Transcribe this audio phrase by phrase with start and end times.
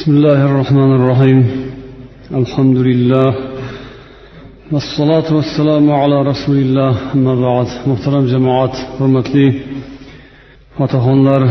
[0.00, 1.40] بسم الله الرحمن الرحيم
[2.42, 3.28] الحمد لله
[4.72, 9.46] والصلاة والسلام على رسول الله أما بعد محترم جماعات hurmatli
[10.84, 11.42] otaxonlar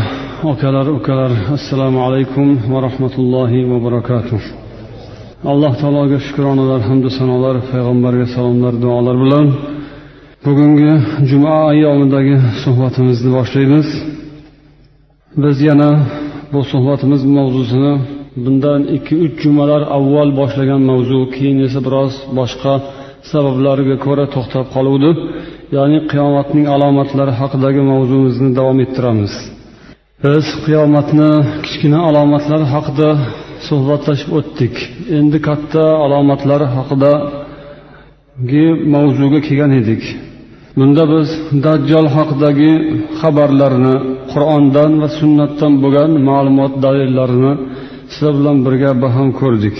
[0.52, 4.40] akalar ukalar assalomu alaykum va rahmatullohi va barakatuh
[5.52, 9.46] alloh taologa shukronalar hamdu sanolar payg'ambarga salomlar duolar bilan
[10.46, 10.92] bugungi
[11.30, 13.88] juma ayyomidagi suhbatimizni boshlaymiz
[15.42, 15.90] biz yana
[16.52, 17.94] bu suhbatimiz mavzusini
[18.43, 22.73] bundan ikki uch jumalar avval boshlagan mavzu keyin esa biroz boshqa
[23.31, 25.11] sabablarga ko'ra to'xtab qoluvdi.
[25.75, 29.33] Ya'ni qiyomatning alomatlari haqidagi mavzumizni davom ettiramiz.
[30.23, 31.29] Biz qiyomatni
[31.65, 33.09] kichkina alomatlari haqida
[33.67, 34.75] suhbatlashib o'tdik.
[35.17, 40.03] Endi katta alomatlari haqidagi mavzuga kelgan edik.
[40.77, 41.27] Bunda biz
[41.65, 42.71] dajjol haqidagi
[43.19, 43.95] xabarlarni
[44.31, 47.53] qur'ondan va sunnatdan bo'lgan ma'lumot dalillarini
[48.11, 49.77] sizlar bilan birga baham ko'rdik.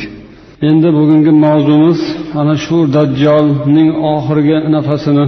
[0.70, 2.00] Endi bugungi mavzumiz
[2.40, 5.26] ana shu dajjolning oxirgi nafasini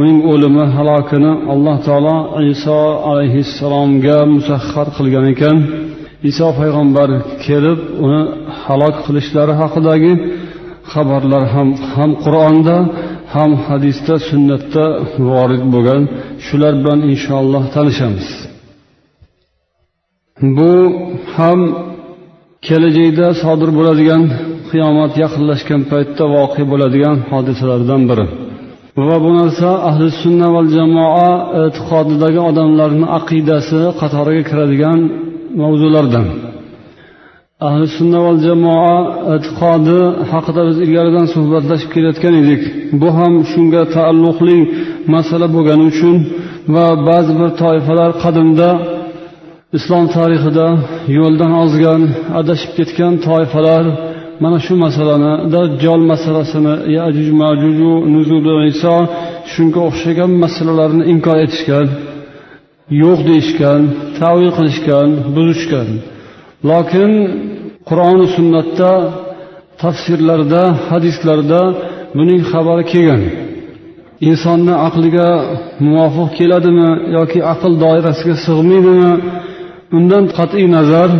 [0.00, 2.16] uning o'limi halokini alloh taolo
[2.52, 2.78] iso
[3.10, 5.56] alayhissalomga musahhar qilgan ekan.
[6.30, 7.08] Iso payg'ambar
[7.44, 8.22] kelib uni
[8.62, 10.12] halok qilishlari haqidagi
[10.92, 12.76] xabarlar ham ham qur'onda
[13.34, 14.84] ham hadisda sunnatda
[15.28, 16.02] vorid bo'lgan.
[16.46, 18.28] Shular bilan inshaalloh tanishamiz.
[20.56, 20.72] Bu
[21.36, 21.60] ham
[22.66, 24.22] kelajakda sodir bo'ladigan
[24.70, 28.24] qiyomat yaqinlashgan paytda voqea bo'ladigan hodisalardan biri.
[29.08, 31.30] Va bu narsa ahli sunna val jamoa
[31.62, 34.98] e'tiqodidagi odamlarni aqidasi qatoriga kiradigan
[35.60, 36.26] mavzulardan.
[37.68, 38.96] Ahli sunna val jamoa
[39.34, 39.98] e'tiqodi
[40.32, 42.62] haqida biz ilgaridan suhbatlashib kelayotgan edik.
[43.00, 44.58] Bu ham shunga taalluqli
[45.14, 46.16] masala bo'lgani uchun
[46.74, 48.68] va ba'zi bir toifalar qadimda
[49.78, 50.66] islom tarixida
[51.18, 52.02] yo'ldan ozgan
[52.40, 53.84] adashib ketgan toifalar
[54.42, 58.96] mana shu masalani dajjol masalasini yajuj majuju nuzuli iso
[59.52, 61.86] shunga o'xshagan masalalarni inkor etishgan
[63.02, 63.80] yo'q deyishgan
[64.18, 65.88] tavil qilishgan buzishgan.
[66.70, 67.10] Lokin
[67.88, 68.92] qur'oni sunnatda
[69.82, 71.60] tafsirlarda hadislarda
[72.16, 73.22] buning xabari kelgan.
[74.28, 75.28] Insonni aqliga
[75.86, 79.12] muvofiq keladimi yoki aql doirasiga sig'maydimi
[79.96, 81.10] undan qat'iy nazar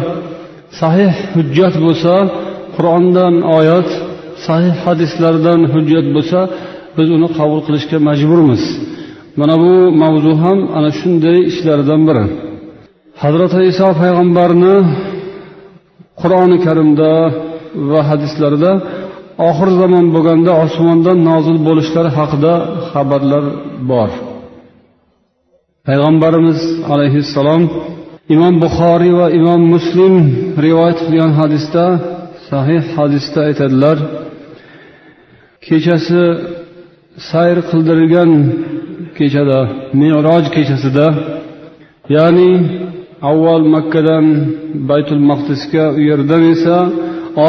[0.81, 2.15] sahih hujjat bo'lsa
[2.77, 3.89] qur'ondan oyat
[4.47, 6.41] sahih hadislardan hujjat bo'lsa
[6.97, 8.63] biz uni qabul qilishga majburmiz.
[9.41, 9.73] Mana bu
[10.03, 12.25] mavzu ham ana shunday ishlardan biri.
[13.23, 14.75] Hazrati iso payg'ambarni
[16.21, 17.11] qur'oni karimda
[17.91, 18.73] va hadislarda
[19.49, 22.53] oxir zamon bo'lganda osmondan nozil bo'lishlari haqida
[22.91, 23.45] xabarlar
[23.91, 24.11] bor.
[25.87, 26.61] Payg'ambarimiz
[26.93, 27.63] alayhissalom
[28.29, 30.15] imom buxoriy va imom muslim
[30.65, 31.85] rivoyat qilgan hadisda
[32.51, 33.99] sahih hadisda aytadilar
[35.67, 36.23] kechasi
[37.31, 38.31] sayr qildirilgan
[39.19, 39.61] kechada
[40.01, 41.07] meroj kechasida
[42.17, 42.51] ya'ni
[43.31, 44.25] avval makkadan
[44.91, 46.77] baytul maqdisga u yerdan esa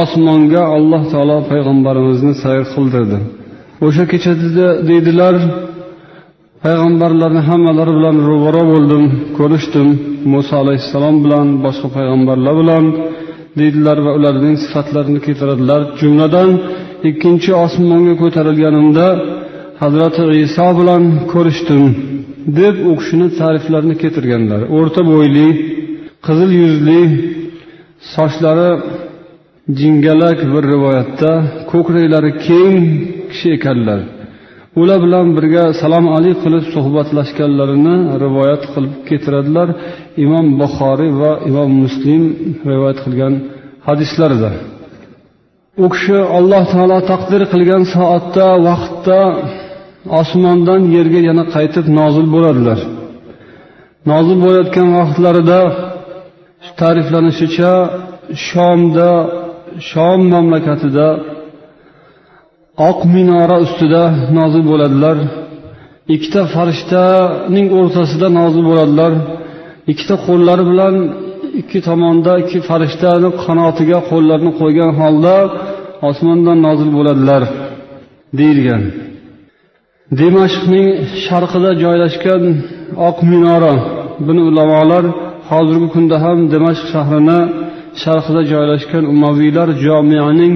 [0.01, 3.19] osmonga alloh taolo payg'ambarimizni sayr qildirdi.
[3.85, 5.35] O'sha kechada deydilar
[6.65, 9.03] payg'ambarlarni hammalari bilan ro'baro bo'ldim
[9.37, 9.87] ko'rishdim.
[10.33, 12.83] Muso alayhissalom bilan boshqa payg'ambarlar bilan
[13.59, 15.81] deydilar va ularning sifatlarini keltiradilar.
[16.01, 16.49] Jumladan
[17.09, 19.07] ikkinchi osmonga ko'tarilganimda
[19.83, 21.03] hazrati iso bilan
[21.33, 21.83] ko'rishdim
[22.59, 24.61] deb u kishini ta'riflarini keltirganlar.
[24.77, 25.47] O'rta bo'yli
[26.25, 27.01] qizil yuzli
[28.15, 28.69] sochlari
[29.79, 31.31] jingalak bir rivoyatda
[31.71, 32.75] ko'kraklari keng
[33.31, 33.99] kishi ekanlar.
[34.81, 39.67] Ular bilan birga salom alik qilib suhbatlashganlarini rivoyat qilib keltiradilar
[40.25, 42.21] imom buxoriy va imom muslim
[42.71, 43.33] rivoyat qilgan
[43.87, 44.51] hadislarida
[45.83, 49.19] u kishi alloh taolo taqdir qilgan soatda vaqtda
[50.21, 52.79] osmondan yerga yana qaytib nozil bo'ladilar.
[54.11, 55.61] Nozil bo'layotgan vaqtlarida
[56.79, 57.73] ta'riflanishicha
[58.47, 59.11] shomda
[59.89, 61.07] shom mamlakatida
[62.89, 64.03] oq minora ustida
[64.37, 65.17] nozil bo'ladilar.
[66.15, 69.11] Ikkita farishtaning o'rtasida nozil bo'ladilar.
[69.91, 70.95] Ikkita qo'llari bilan
[71.61, 75.35] ikki tomonda ikki farishtani qanotiga qo'llarini qo'ygan holda
[76.09, 77.43] osmondan nozil bo'ladilar
[78.39, 78.83] deyilgan.
[80.19, 80.87] Dimashqning
[81.25, 82.43] sharqida joylashgan
[83.09, 83.73] oq minora
[84.27, 85.03] buni ulamolar
[85.51, 87.39] hozirgi kunda ham dimashq shahrini
[88.03, 90.53] sharqida joylashgan umaviylar jomianing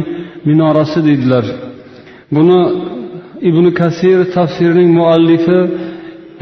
[0.48, 1.46] minorasi deydilar.
[2.36, 2.62] Buni
[3.50, 5.60] ibn kasir tafsirining muallifi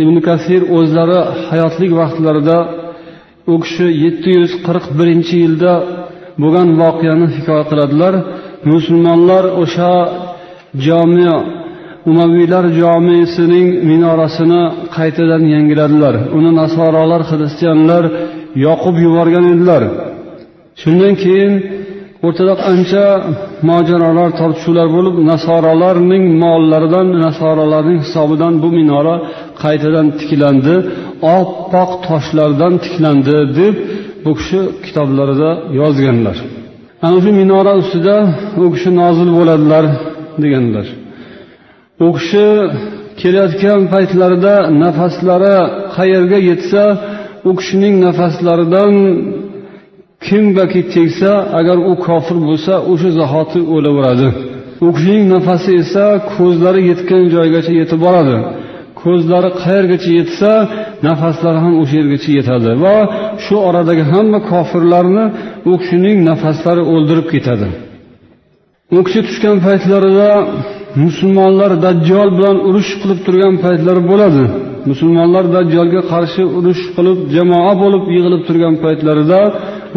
[0.03, 2.57] ibn kasir o'zlari hayotlik vaqtlarida
[3.53, 5.73] u kishi yetti yuz qirq birinchi yilda
[6.41, 8.13] bo'lgan voqeani hikoya qiladilar.
[8.71, 9.93] Musulmonlar o'sha
[10.85, 11.27] jomi
[12.11, 14.63] umaviylar jomisining minorasini
[14.97, 16.15] qaytadan yangiladilar.
[16.37, 18.03] Uni nasorolar xristianlar
[18.65, 19.83] yoqib yuborgan edilar.
[20.81, 21.53] Shundan keyin
[22.23, 23.05] o'rtada ancha
[23.69, 29.15] mojarolar tortishuvlar bo'lib nasorolarning mollaridan nasorolarning hisobidan bu minora
[29.63, 30.75] qaytadan tiklandi
[31.37, 33.75] oppoq toshlardan tiklandi deb
[34.25, 36.37] bu kishi kitoblarida yozganlar.
[37.05, 38.15] Ana shu minora ustida
[38.63, 39.85] u kishi nozil bo'ladilar
[40.43, 40.87] deganlar.
[42.05, 42.45] U kishi
[43.21, 45.57] kelayotgan paytlarida nafaslari
[45.95, 46.83] qayerga yetsa
[47.49, 48.93] u kishining nafaslaridan
[50.27, 54.27] kimgaki tegsa agar u kofir bo'lsa o'sha zahoti o'laveradi.
[54.85, 58.35] U kishining nafasi esa ko'zlari yetgan joygacha yetib boradi.
[59.01, 60.51] Ko'zlari qayergacha yetsa
[61.07, 62.95] nafaslari ham o'sha yergacha yetadi va
[63.43, 65.25] shu oradagi hamma kofirlarni
[65.71, 67.67] u kishining nafaslari o'ldirib ketadi.
[68.97, 70.29] U kishi tushgan paytlarida
[71.03, 74.43] musulmonlar dajjol bilan urush qilib turgan paytlari bo'ladi.
[74.89, 79.39] Musulmonlar dajjolga qarshi urush qilib jamoa bo'lib yig'ilib turgan paytlarida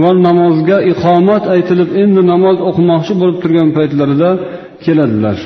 [0.02, 4.30] va namozga iqomat aytilib endi namoz o'qimoqchi bo'lib turgan paytlarida
[4.84, 5.38] keladilar.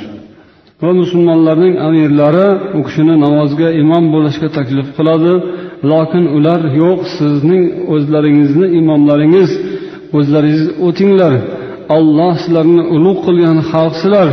[0.82, 5.32] Va musulmonlarning amirlari u kishini namozga imom bo'lishga taklif qiladi.
[5.90, 7.62] Lokin ular yo'q sizning
[7.94, 9.50] o'zlaringizni imomlaringiz
[10.18, 11.32] o'zlaringiz o'tinglar.
[11.96, 14.28] Olloh sizlarni ulug' qilgan xalqsizlar.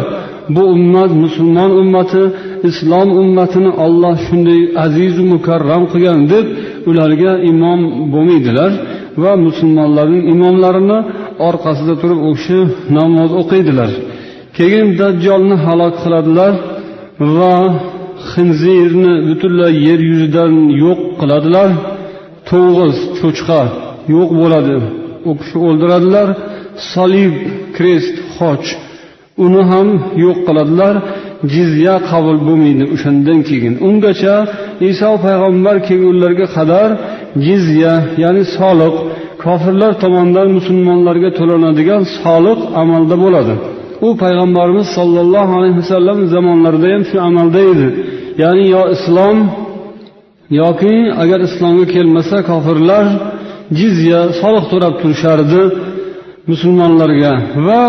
[0.55, 2.23] Bu ummat musulmon ummati
[2.69, 6.45] islom ummatini olloh shunday azizu mukarram qilgan deb
[6.89, 7.79] ularga imom
[8.13, 8.71] bo'lmaydilar.
[9.21, 10.99] Va musulmonlarning imomlarini
[11.47, 12.59] orqasida turib u kishi
[12.97, 13.91] namoz o'qiydilar.
[14.57, 16.53] Keyin dajjolni halok qiladilar
[17.37, 17.55] va
[18.31, 21.69] xinzirni butunlay yer yuzidan yo'q qiladilar.
[22.49, 23.61] To'ng'iz cho'chqa
[24.15, 24.77] yo'q bo'ladi.
[25.29, 26.27] U kishi o'ldiradilar.
[26.93, 27.33] Solib
[27.75, 28.67] krest xoch
[29.45, 29.87] uni ham
[30.23, 30.95] yo'q qiladilar.
[31.53, 33.73] Jizya qabul bo'lmaydi o'shandan keyin.
[33.87, 34.35] Ungacha
[34.89, 36.89] iso payg'ambar kelgunlarga qadar
[37.47, 37.93] jizya
[38.23, 38.95] ya'ni soliq
[39.43, 43.53] kofirlar tomonidan musulmonlarga to'lanadigan soliq amalda bo'ladi.
[44.07, 47.87] U payg'ambarimiz sollallohu alayhi vasallam zamonlarida ham shu amalda edi.
[48.43, 49.37] Ya'ni yo islom
[50.61, 53.05] yoki agar islomga kelmasa kofirlar
[53.79, 55.63] jizya soliq to'lab turishardi
[56.51, 57.33] musulmonlarga
[57.67, 57.83] va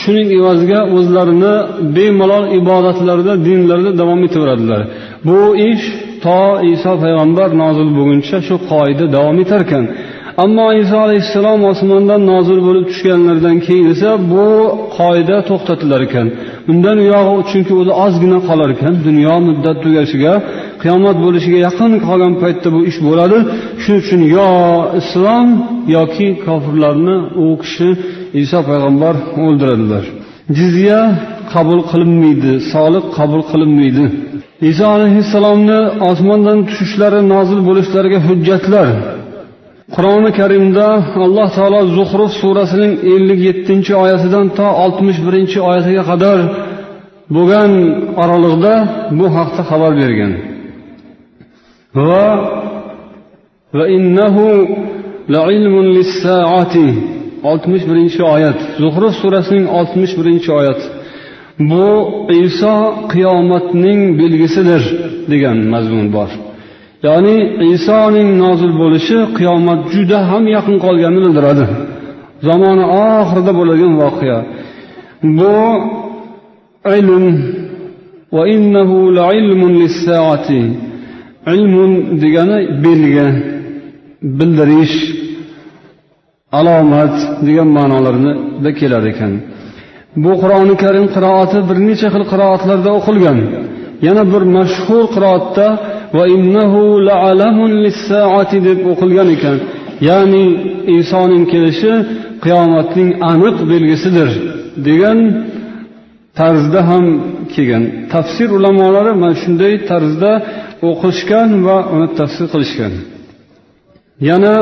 [0.00, 1.54] shuning evaziga o'zlarini
[1.96, 4.82] bemalol ibodatlarida dinlarida davom etaveradilar.
[5.26, 5.38] Bu
[5.70, 5.86] ish
[6.24, 6.40] to
[6.74, 9.84] iso payg'ambar nozil bo'lguncha shu qoida davom etarkan.
[10.44, 14.46] Ammo iso alayhissalom osmondan nozil bo'lib tushganlaridan keyin esa bu
[14.98, 16.26] qoida to'xtatilar ekan.
[16.72, 18.94] Undan uyog'i chunki o'zi ozgina qolar ekan.
[19.06, 20.34] Dunyo muddat tugashiga
[20.82, 23.38] qiyomat bo'lishiga yaqin qolgan paytda bu ish bo'ladi.
[23.82, 24.48] Shuning uchun yo
[25.00, 25.46] islom
[25.96, 27.88] yoki kofirlarni u kishi
[28.42, 30.04] iso payg'ambar o'ldiradilar.
[30.58, 31.00] Jizya
[31.52, 34.04] qabul qilinmaydi soliq qabul qilinmaydi.
[34.70, 35.80] Iso alayhissalomni
[36.10, 38.88] osmondan tushishlari nozil bo'lishlariga hujjatlar.
[39.94, 40.86] Qur'oni karimda
[41.26, 46.38] alloh taolo zuhruf surasining ellik yettinchi oyatidan to oltmish birinchi oyatiga qadar
[47.34, 47.72] bo'lgan
[48.22, 48.74] oraliqda
[49.18, 50.32] bu haqda xabar bergan.
[52.06, 52.26] Va
[53.78, 54.46] va innahu
[55.34, 56.88] lailmun lis-saati
[57.50, 60.86] oltmish birinchi oyat zuhruf surasining oltmish birinchi oyati.
[61.58, 61.86] Bu
[62.44, 62.74] iso
[63.12, 64.82] qiyomatning belgisidir
[65.30, 66.30] degan mazmun bor.
[67.06, 67.36] Ya'ni
[67.74, 71.64] isoning nozil bo'lishi qiyomat juda ham yaqin qolganini bildiradi.
[72.48, 74.38] Zamoni oxirida bo'ladigan voqea.
[75.38, 75.56] Bu
[76.98, 77.24] ilm
[78.36, 80.60] va innahu lailmun lis-saati.
[81.54, 83.26] Ilmun degani belgi
[84.38, 84.96] bildirish
[86.58, 87.14] alomat
[87.46, 89.32] degan ma'nolarida keladi ekan.
[90.24, 93.38] Bu qur'oni karim qiroati bir necha xil qiroatlarda o'qilgan.
[94.06, 95.66] Yana bir mashhur qiroatda
[96.16, 96.82] va innahu
[97.84, 99.56] lis-saati deb o'qilgan ekan.
[100.08, 100.44] Ya'ni
[100.94, 101.92] insonning kelishi
[102.44, 104.30] qiyomatning aniq belgisidir
[104.88, 105.18] degan
[106.38, 107.04] tarzda ham
[107.54, 107.84] kelgan.
[108.14, 110.32] Tafsir ulamolari mana shunday tarzda
[110.90, 112.92] o'qishgan va uni tafsir qilishgan.
[114.28, 114.54] Yana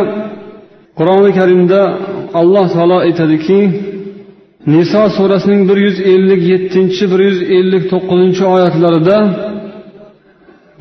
[0.98, 1.80] qur'oni karimda
[2.40, 3.58] alloh taolo aytadiki
[4.73, 9.17] niso surasining bir yuz ellik yettinchi bir yuz ellik to'qqizinchi oyatlarida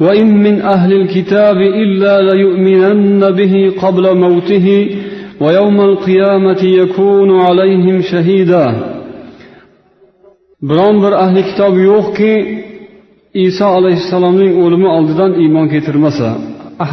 [0.05, 4.67] وإن من أهل الكتاب إلا ليؤمنن به قبل موته
[5.41, 8.67] ويوم القيامة يكون عليهم شهيدا
[10.63, 12.33] biron bir ahli kitob yo'qki
[13.47, 16.29] iso alayhissalomning o'limi oldidan iymon keltirmasa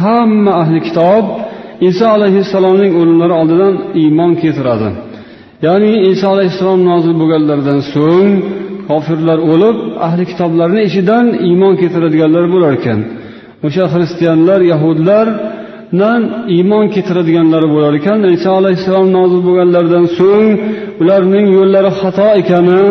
[0.02, 1.24] hamma ahli kitob
[1.88, 4.88] iso alayhissalomning o'limlari oldidan iymon keltiradi
[5.65, 8.29] Ya'ni iso alayhissalom nozil bo'lganlaridan so'ng
[8.89, 9.77] kofirlar o'lib
[10.07, 12.99] ahli kitoblarni ichidan iymon keltiradiganlar bo'lar ekan.
[13.65, 16.21] O'sha xristianlar yahudlardan
[16.55, 18.19] iymon keltiradiganlar bo'lar ekan.
[18.37, 20.47] Iso alayhissalom nozil bo'lganlaridan so'ng
[21.01, 22.83] ularning yo'llari xato ekani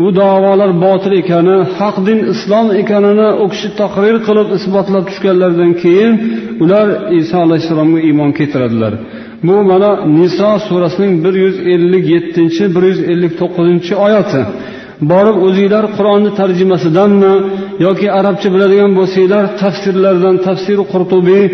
[0.00, 6.12] bu davolar botil ekani haq din islom ekanini u kishi taqrir qilib isbotlab tushganlaridan keyin
[6.64, 6.86] ular
[7.20, 8.92] iso alayhissalomga iymon keltiradilar.
[9.46, 14.40] Bu mana niso surasining bir yuz ellik yettinchi bir yuz ellik to'qqizinchi oyati.
[15.10, 17.34] Borib o'zinglar qur'onni tarjimasidanmi
[17.86, 21.44] yoki arabcha biladigan bo'lsanglar tafsirlardan tafsir qurtubiy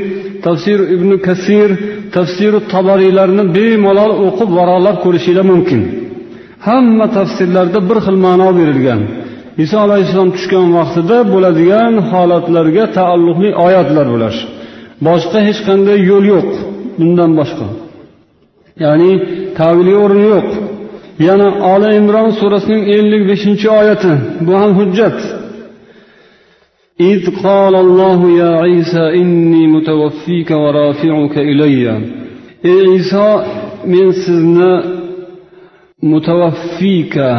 [0.47, 1.69] tafsir ibn kasir
[2.17, 5.81] tafsir tabariylarni bemalol o'qib varolab ko'rishinglar mumkin.
[6.67, 9.01] Hamma tafsirlarda bir xil ma'no berilgan.
[9.65, 14.35] Iso alayhissalom tushgan vaqtida bo'ladigan holatlarga taalluqli oyatlar bular
[15.07, 16.49] boshqa hech qanday yo'l yo'q.
[16.98, 17.68] bundan boshqa
[18.84, 19.12] ya'ni
[19.60, 20.50] tavilga o'rin yo'q
[21.28, 24.12] yana oli imron surasining ellik beshinchi oyati
[24.46, 25.20] bu ham hujjat
[27.12, 31.86] إذ قال الله يا عيسى إني متوفيك ورافعك إلي
[32.64, 33.30] ey iso
[33.92, 34.74] men sizni
[36.12, 37.30] mutavaffika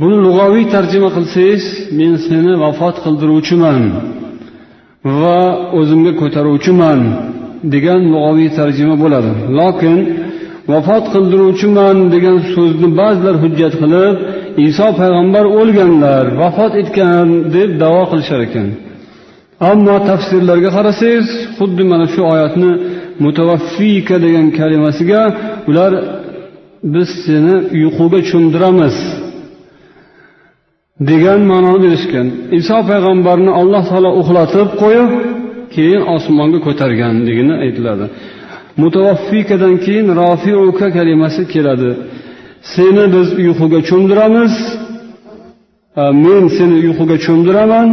[0.00, 1.64] buni lug'aviy tarjima qilsangiz
[1.98, 3.80] men seni vafot qildiruvchiman
[5.20, 5.40] va
[5.78, 7.00] o'zimga ko'taruvchiman
[7.73, 9.31] Degan lug'aviy tarjima bo'ladi.
[9.59, 9.99] Lokin
[10.71, 14.15] vafot qildiruvchiman degan so'zni ba'zilar hujjat qilib
[14.67, 18.67] iso payg'ambar o'lganlar vafot etgan deb davo qilishar ekan.
[19.71, 22.71] Ammo tafsirlarga qarasangiz xuddi mana shu oyatni
[23.23, 25.21] mutavaffika degan kalimasiga
[25.69, 25.91] ular
[26.93, 28.95] biz seni uyquga cho'mdiramiz
[31.09, 32.27] degan ma'noni berishgan.
[32.59, 35.09] Iso payg'ambarni alloh taolo uxlatib qo'yib
[35.75, 38.05] keyin osmonga ko'targanligini aytiladi.
[38.81, 41.91] Mutavaffikadan keyin rofiuka kalimasi keladi.
[42.73, 44.53] Seni biz uyquga cho'mdiramiz
[46.01, 47.89] e, men seni uyquga cho'mdiraman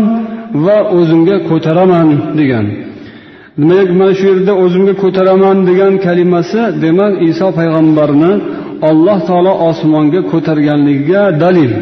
[0.64, 2.08] va o'zimga ko'taraman
[2.38, 2.66] degan.
[3.58, 8.32] Demak mana shu yerda o'zimga ko'taraman degan kalimasi demak iso payg'ambarni
[8.90, 11.72] alloh taolo osmonga ko'targanligiga dalil.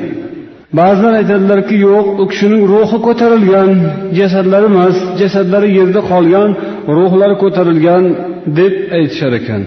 [0.79, 3.71] Ba'zilar aytadilarki yo'q u kishining ruhi ko'tarilgan
[4.19, 6.51] jasadlari emas jasadlari yerda qolgan
[6.97, 8.05] ruhlari ko'tarilgan
[8.59, 9.63] deb aytishar ekan.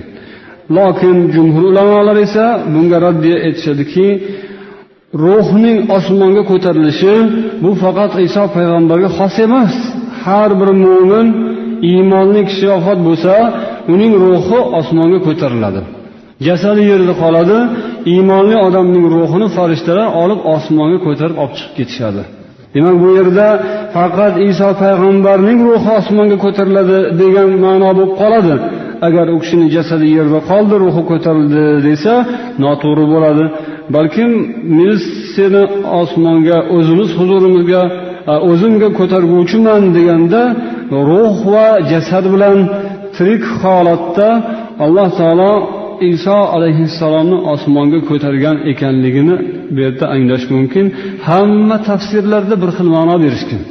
[0.78, 4.08] Lokin jumhur ulamolar esa bunga raddiya aytishadiki
[5.24, 7.14] ruhning osmonga ko'tarilishi
[7.64, 9.74] bu faqat iso payg'ambarga xos emas.
[10.24, 11.28] Har bir mo'min
[11.90, 13.34] iymonli kishi vafot bo'lsa
[13.94, 15.82] uning ruhi osmonga ko'tariladi.
[16.48, 17.58] Jasadi yerda qoladi
[18.12, 22.24] iymonli odamning ruhini farishtalar olib osmonga ko'tarib olib chiqib ketishadi.
[22.76, 23.48] Demak bu yerda
[23.96, 28.56] faqat iso payg'ambarning ruhi osmonga ko'tariladi degan ma'no bo'lib qoladi.
[29.08, 32.14] Agar u kishini jasadi yerda qoldi ruhi ko'tarildi desa
[32.64, 33.46] noto'g'ri bo'ladi.
[33.96, 34.32] Balkim
[34.78, 34.94] men
[35.36, 35.64] seni
[36.02, 37.82] osmonga o'zimiz huzurimizga
[38.50, 40.42] o'zimga ko'targuvchiman deganda
[41.10, 42.58] ruh va jasad bilan
[43.16, 44.30] tirik holatda
[44.86, 45.54] alloh taolo
[46.16, 49.36] iso alayhissalomni osmonga ko'targan ekanligini
[49.74, 50.86] bu yerda anglash mumkin.
[51.30, 53.62] Hamma tafsirlarda bir xil ma'no berishgan.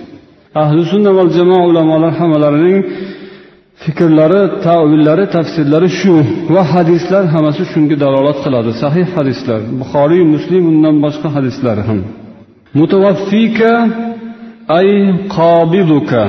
[0.62, 2.78] Ahli sunna va jamoa ulamolar hammalarining
[3.82, 6.14] fikrlari tavillari tafsirlari shu
[6.54, 8.70] va hadislar hammasi shunga dalolat qiladi.
[8.82, 12.00] Sahih hadislar buxoriy muslim undan boshqa hadislar ham.
[12.78, 13.72] Mutavaffika
[14.78, 14.88] ay
[15.36, 16.24] qobiduka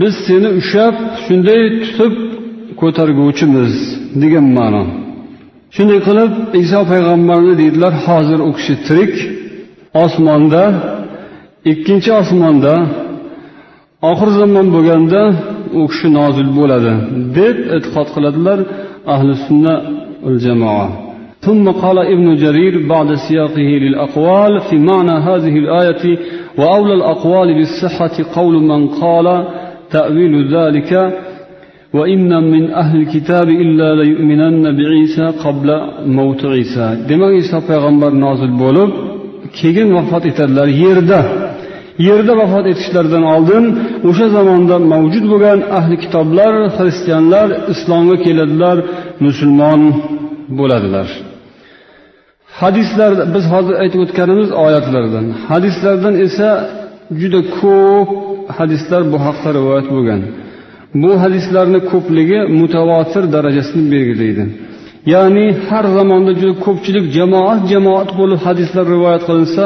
[0.00, 2.14] biz seni ushlab shunday tutib
[2.81, 3.73] ko'targuvchimiz
[4.21, 4.83] degan ma'no
[5.75, 6.31] shunday qilib
[6.63, 9.13] iso payg'ambarni deydilar hozir u kishi tirik
[10.03, 10.63] osmonda
[11.71, 12.73] ikkinchi osmonda
[14.11, 15.21] oxir zamon bo'lganda
[15.79, 16.93] u kishi nozil bo'ladi
[17.37, 18.59] deb e'tiqod qiladilar
[19.13, 19.73] ahli sunna
[20.45, 20.87] jamoa
[21.47, 26.03] ثم قال ابن جرير بعد سياقه للأقوال في معنى هذه الآية
[26.59, 29.27] وأولى الأقوال بالصحة قول من قال
[29.95, 30.91] تأويل ذلك
[31.97, 35.69] وإن من أهل الكتاب إلا ليؤمنن بعيسى قبل
[36.17, 38.89] موت عيسى demak iso payg'ambar nozil bo'lib
[39.59, 41.21] keyin vafot etadilar yerda
[42.07, 43.63] yerda vafot etishlaridan oldin
[44.09, 48.77] o'sha zamonda mavjud bo'lgan ahli kitoblar xristianlar islomga keladilar
[49.25, 49.81] musulmon
[50.59, 51.07] bo'ladilar
[52.61, 56.49] hadislar biz hozir aytib o'tganimiz oyatlardan hadislardan esa
[57.19, 58.09] juda ko'p
[58.57, 60.21] hadislar bu haqda rivoyat bo'lgan
[60.94, 64.44] Bu hadislarni ko'pligi mutavotir darajasini belgilaydi.
[65.14, 69.64] Ya'ni har zamonda juda ko'pchilik jamoat jamoat bo'lib hadislar rivoyat qilinsa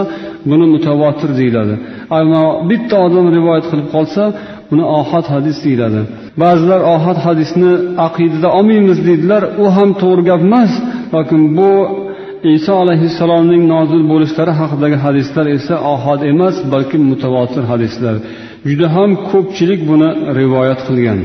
[0.50, 1.74] buni mutavotir deyiladi.
[2.18, 4.22] Ammo bitta odam rivoyat qilib qolsa
[4.70, 6.00] buni ohad hadis deyiladi.
[6.42, 7.72] Ba'zilar ohad hadisni
[8.06, 10.72] aqidada olmaymiz deydilar u ham to'g'ri gap emas.
[11.14, 11.70] Lokin bu
[12.56, 18.14] iso alayhissalomning nozil bo'lishlari haqidagi hadislar esa ohod emas balki mutavotir hadislar.
[18.68, 20.08] Juda ham ko'pchilik buni
[20.40, 21.18] rivoyat qilgan.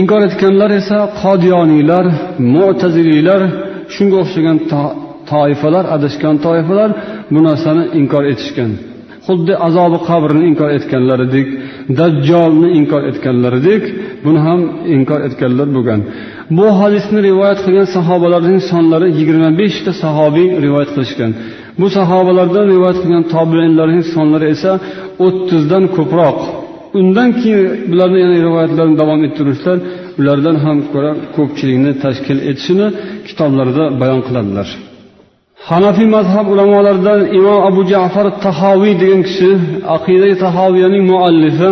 [0.00, 2.06] Inkor etganlar esa qodiyoniylar
[2.54, 3.42] mo'taziliylar
[3.94, 4.58] shunga o'xshagan
[5.30, 6.90] toifalar adashgan toifalar
[7.34, 8.72] bu narsani inkor etishgan.
[9.26, 11.48] Xuddi azobi qabrni inkor etganlaridek
[11.98, 13.82] dajjolni inkor etganlaridek
[14.24, 14.60] buni ham
[14.96, 16.00] inkor etganlar bo'lgan.
[16.58, 21.30] Bu hadisni rivoyat qilgan sahobalarning sonlari yigirma beshta sahobiy rivoyat qilishgan.
[21.80, 24.72] Bu sahobalardan rivoyat qilgan tobeinlarning sonlari esa
[25.26, 26.38] o'ttizdan ko'proq.
[27.00, 29.78] Undan keyin bularni yana rivoyatlarni davom ettirishlar
[30.20, 32.86] ulardan ham ko'ra ko'pchilikni tashkil etishini
[33.28, 34.68] kitoblarida bayon qiladilar.
[35.68, 39.50] Hanafiy mazhab ulamolaridan imom abu jafar tahoviy degan kishi
[39.96, 41.70] aqida tahoviyaning muallifi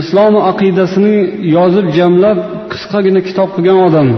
[0.00, 1.16] islom aqidasini
[1.56, 2.38] yozib jamlab
[2.72, 4.08] qisqagina kitob qilgan odam.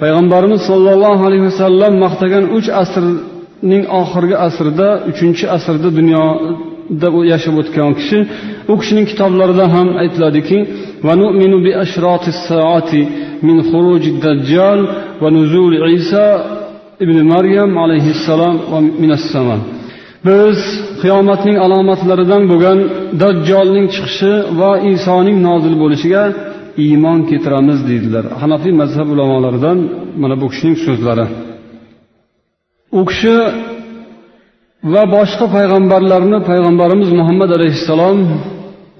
[0.00, 2.68] Payg'ambarimiz sollallohu alayhi vasallam maqtagan uch
[3.70, 8.18] ning oxirgi asrida uchinchi asrda dunyoda yashab o'tgan kishi
[8.72, 10.58] u kishining kitoblarida ham aytiladiki
[13.46, 14.80] min xuruji dajjal
[15.22, 16.24] va nuzul isa
[17.04, 19.56] ibn maryam alayhissalom va minassama
[20.26, 20.58] biz
[21.02, 22.78] qiyomatning alomatlaridan bo'lgan
[23.22, 26.24] dajjolning chiqishi va isoning nozil bo'lishiga
[26.84, 28.24] iymon keltiramiz deydilar.
[28.42, 29.78] Hanafiy mazhab ulamolaridan
[30.22, 31.26] mana bu kishining so'zlari.
[32.92, 33.36] U kishi
[34.92, 38.18] va boshqa payg'ambarlarni payg'ambarimiz muhammad alayhissalom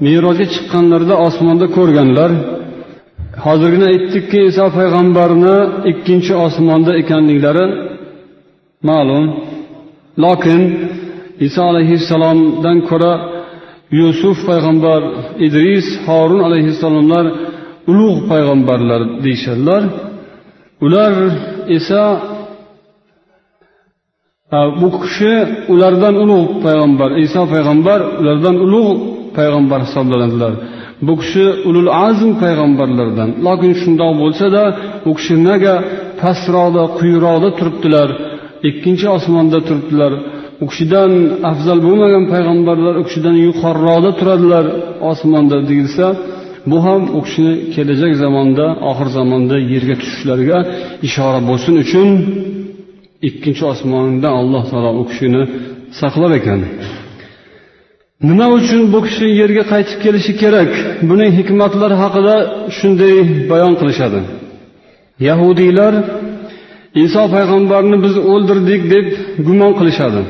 [0.04, 2.30] merojga chiqqanlarida osmonda ko'rganlar.
[3.44, 5.56] Hozirgina aytdikki iso payg'ambarni
[5.90, 7.66] ikkinchi osmonda ekanliklari
[8.88, 9.24] ma'lum.
[10.24, 10.62] Lokin
[11.46, 13.12] iso alayhissalomdan ko'ra
[14.00, 15.00] yusuf payg'ambar
[15.46, 17.24] idris horun alayhissalomlar
[17.90, 19.82] ulug' payg'ambarlar deyishadilar.
[20.84, 21.12] Ular
[21.76, 22.02] esa
[24.52, 25.32] bu kishi
[25.72, 28.98] ulardan ulug' payg'ambar iso payg'ambar ulardan ulug'
[29.36, 30.52] payg'ambar hisoblanadilar.
[31.06, 33.28] Bu kishi ulul azm payg'ambarlardan.
[33.46, 34.62] Lokin shundoq bo'lsada
[35.10, 35.74] u kishi nega
[36.20, 38.08] pastroqda quyiroqda turibdilar
[38.68, 40.12] ikkinchi osmonda turibdilar?
[40.64, 41.10] U kishidan
[41.50, 44.64] afzal bo'lmagan payg'ambarlar u kishidan yuqoriroqda turadilar
[45.10, 46.06] osmonda deyilsa
[46.70, 50.58] bu ham u kishini kelajak zamonda oxir zamonda yerga tushishlariga
[51.08, 52.08] ishora bo'lsin uchun
[53.28, 55.42] ikkinchi osmondan alloh taolo u kishini
[56.00, 56.60] saqlab ekan.
[58.28, 60.70] Nima uchun bu kishi yerga qaytib kelishi kerak?
[61.10, 62.36] Buning hikmatlari haqida
[62.78, 63.14] shunday
[63.50, 64.20] bayon qilishadi.
[65.28, 65.94] Yahudiylar
[67.04, 69.06] iso payg'ambarni biz o'ldirdik deb
[69.46, 70.22] gumon qilishadi.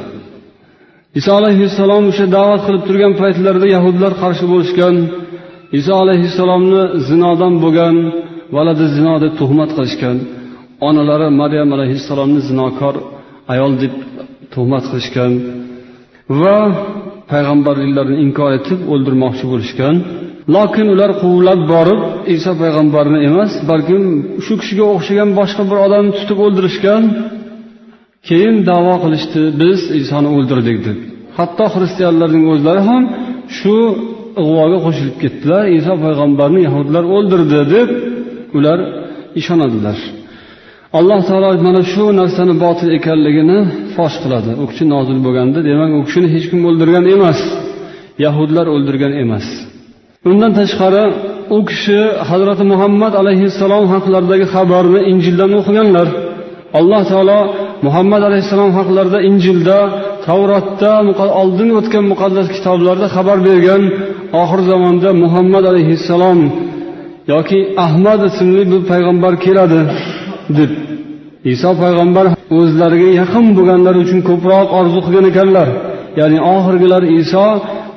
[1.19, 4.95] Iso alayhissalom o'sha da'vat qilib turgan paytlarida yahudlar qarshi bo'lishgan
[5.79, 7.95] iso alayhissalomni zinodan bo'lgan
[8.57, 10.17] valadi zino deb tuhmat qilishgan.
[10.87, 12.95] Onalari maryam alayhissalomni zinokor
[13.53, 13.95] ayol deb
[14.55, 15.33] tuhmat qilishgan
[16.41, 16.57] va
[17.33, 19.95] payg'ambarliklarini inkor etib o'ldirmoqchi bo'lishgan.
[20.55, 22.01] Lokin ular quvlab borib
[22.37, 24.03] iso payg'ambarni emas balkim
[24.45, 27.03] shu kishiga o'xshagan boshqa bir odamni tutib o'ldirishgan.
[28.29, 30.99] Keyin davo qilishdi biz isoni o'ldirdik deb.
[31.39, 33.03] Hatto xristianlarning o'zlari ham
[33.59, 33.77] shu
[34.43, 37.89] ig'voga qo'shilib ketdilar iso payg'ambarni yahudlar o'ldirdi deb
[38.59, 38.79] ular
[39.41, 39.99] ishonadilar.
[40.93, 43.59] Alloh taolo mana shu narsani botil ekanligini
[43.95, 44.51] fosh qiladi.
[44.63, 47.39] U kishi nozil bo'lganda demak u kishini hech kim o'ldirgan emas
[48.25, 49.47] yahudlar o'ldirgan emas.
[50.31, 51.05] Undan tashqari
[51.57, 56.09] u kishi hazrati muhammad alayhissalom haqlaridagi xabarni injildan o'qiganlar.
[56.79, 57.41] Alloh taolo
[57.87, 59.79] muhammad alayhissalom haqlarida injilda
[60.27, 60.93] tavrotda
[61.43, 63.83] oldin o'tgan muqaddas kitoblarda xabar bergan
[64.43, 66.39] oxir zamonda muhammad alayhissalom
[67.33, 69.81] yoki ahmad ismli bir payg'ambar keladi.
[70.59, 70.71] Deb.
[71.53, 72.27] Iso payg'ambar
[72.59, 75.69] o'zlariga yaqin bo'lganlar uchun ko'proq orzu qilgan ekanlar.
[76.21, 77.47] Ya'ni oxirgilar iso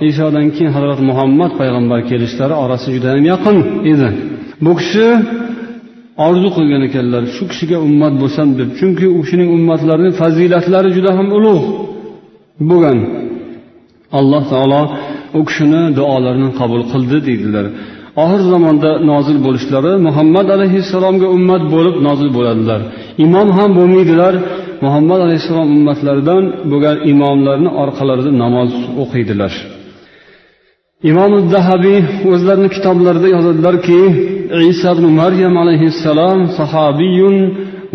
[0.09, 3.57] isodan keyin hazrat muhammad payg'ambar kelishlari orasi judayam yaqin
[3.91, 4.09] edi.
[4.65, 5.07] Bu kishi
[6.27, 8.69] orzu qilgan ekanlar shu kishiga ummat bo'lsam deb.
[8.79, 11.65] Chunki u kishining ummatlarini fazilatlari juda ham ulug'
[12.69, 12.99] bo'lgan.
[14.19, 14.81] Alloh taolo
[15.39, 17.65] u kishini duolarini qabul qildi deydilar.
[18.22, 22.80] oxir zamonda nozil bo'lishlari muhammad alayhissalomga ummat bo'lib nozil bo'ladilar
[23.24, 24.34] imom ham bo'lmaydilar
[24.84, 28.70] muhammad alayhissalom ummatlaridan bo'lgan imomlarni orqalarida namoz
[29.02, 29.52] o'qiydilar
[31.10, 32.00] imom dahabiy
[32.32, 34.00] o'zlarini kitoblarida yozadilarki
[34.72, 37.36] isa ibn maryam alayhissalom sahobiyun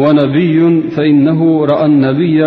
[0.04, 0.60] ونبي
[0.96, 2.39] فإنه رأى النبي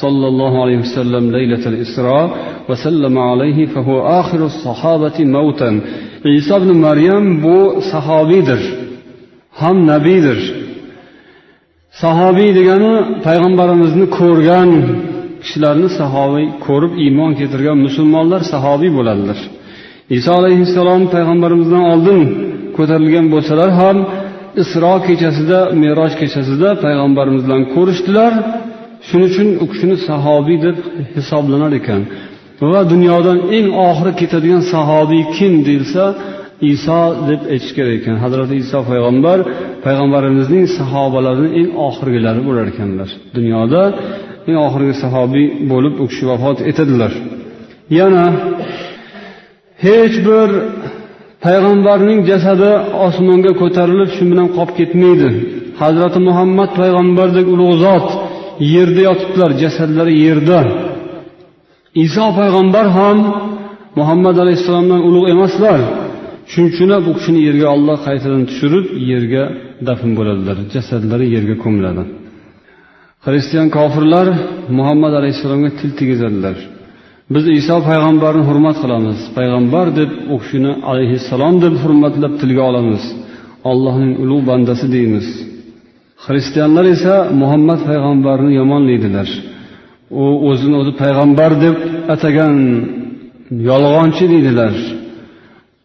[0.00, 2.26] صلى الله عليه وسلم ليلة الإسراء
[2.68, 5.80] وسلم عليه فهو آخر الصحابة موتا
[6.39, 7.57] iso ibn maryam bu
[7.91, 8.61] sahobiydir
[9.61, 10.39] ham nabiydir
[12.03, 12.93] sahobiy degani
[13.25, 14.69] payg'ambarimizni ko'rgan
[15.43, 19.39] kishilarni sahobiy ko'rib iymon keltirgan musulmonlar sahobiy bo'ladilar.
[20.17, 22.19] Iso alayhissalom payg'ambarimizdan oldin
[22.77, 23.97] ko'tarilgan bo'lsalar ham
[24.61, 28.31] isro kechasida meroj kechasida payg'ambarimiz bilan ko'rishdilar.
[29.07, 30.77] Shuning uchun u kishini sahobiy deb
[31.15, 32.01] hisoblanar ekan.
[32.73, 36.03] Va dunyodan eng oxiri ketadigan sahobiy kim deyilsa
[36.73, 38.15] iso deb aytish kerak ekan.
[38.23, 39.37] Hazrati iso payg'ambar
[39.85, 43.09] payg'ambarimizning sahobalarining eng oxirgilari bo'lar ekanlar.
[43.37, 43.81] Dunyoda
[44.49, 47.11] eng oxirgi sahobiy bo'lib u kishi vafot etadilar.
[47.99, 48.25] Yana
[49.85, 50.49] hech bir
[51.45, 52.71] payg'ambarning jasadi
[53.05, 55.29] osmonga ko'tarilib shu bilan qolib ketmaydi.
[55.81, 58.07] Hazrati muhammad payg'ambardek ulug' zot
[58.75, 60.59] yerda yotibdilar jasadlari yerda.
[61.95, 63.17] Iso payg'ambar ham
[63.99, 65.79] muhammad alayhissalomdan ulug' emaslar.
[66.51, 69.43] Shuning uchun bu kishini yerga olloh qaytadan tushirib yerga
[69.87, 72.03] dafn bo'ladilar jasadlari yerga ko'miladi.
[73.25, 74.27] Xristian kofirlar
[74.77, 76.57] muhammad alayhissalomga til tegizadilar.
[77.33, 79.19] Biz iso payg'ambarni hurmat qilamiz.
[79.37, 83.03] Payg'ambar deb u kishini alayhissalom deb hurmatlab tilga olamiz.
[83.71, 85.27] Allohning ulug' bandasi deymiz.
[86.25, 89.29] Xristianlar esa muhammad payg'ambarni yomonlaydilar.
[90.21, 91.75] U o'zini o'zi payg'ambar deb
[92.13, 92.55] atagan
[93.69, 94.73] yolg'onchi deydilar.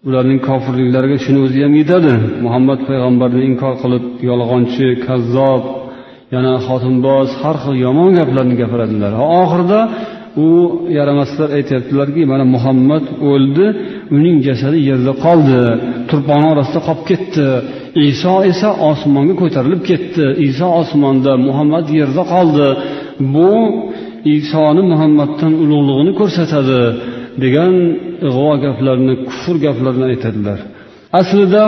[0.08, 2.12] Ularning kofirliklariga shuni o'zi ham yetadi.
[2.44, 5.62] Muhammad payg'ambarni inkor qilib yolg'onchi kazzob
[6.34, 9.12] yana xotinboz har xil yomon gaplarni gapiradilar.
[9.40, 9.80] Oxirida
[10.46, 10.48] u
[10.98, 13.66] yaramaslar aytyaptilarki mana muhammad o'ldi
[14.16, 15.60] uning jasadi yerda qoldi
[16.10, 17.46] turpon orasida qolib ketdi.
[18.10, 20.24] Iso esa osmonga ko'tarilib ketdi.
[20.48, 22.68] Iso osmonda muhammad yerda qoldi.
[23.34, 23.50] Bu
[24.34, 26.80] isoni muhammaddan ulug'lig'ini ko'rsatadi
[27.42, 27.74] degan
[28.28, 30.58] ig'vo gaplarni kufr gaplarni aytadilar.
[31.20, 31.64] Aslida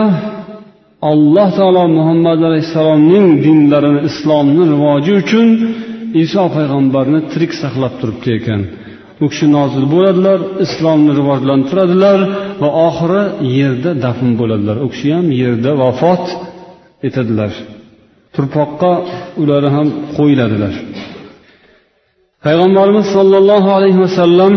[1.11, 5.47] alloh taolo muhammad alayhissalomning dinlarini islomni rivoji uchun
[6.23, 8.61] iso payg'ambarni tirik saqlab turibdi ekan.
[9.23, 12.19] U kishi nozil bo'ladilar islomni rivojlantiradilar
[12.61, 13.23] va oxiri
[13.59, 14.77] yerda dafn bo'ladilar.
[14.85, 16.25] U kishi ham yerda vafot
[17.07, 17.51] etadilar.
[18.35, 18.91] Turpoqqa
[19.41, 20.73] ular ham qo'yiladilar.
[22.44, 24.54] payg'ambarimiz sollallohu alayhi vasallam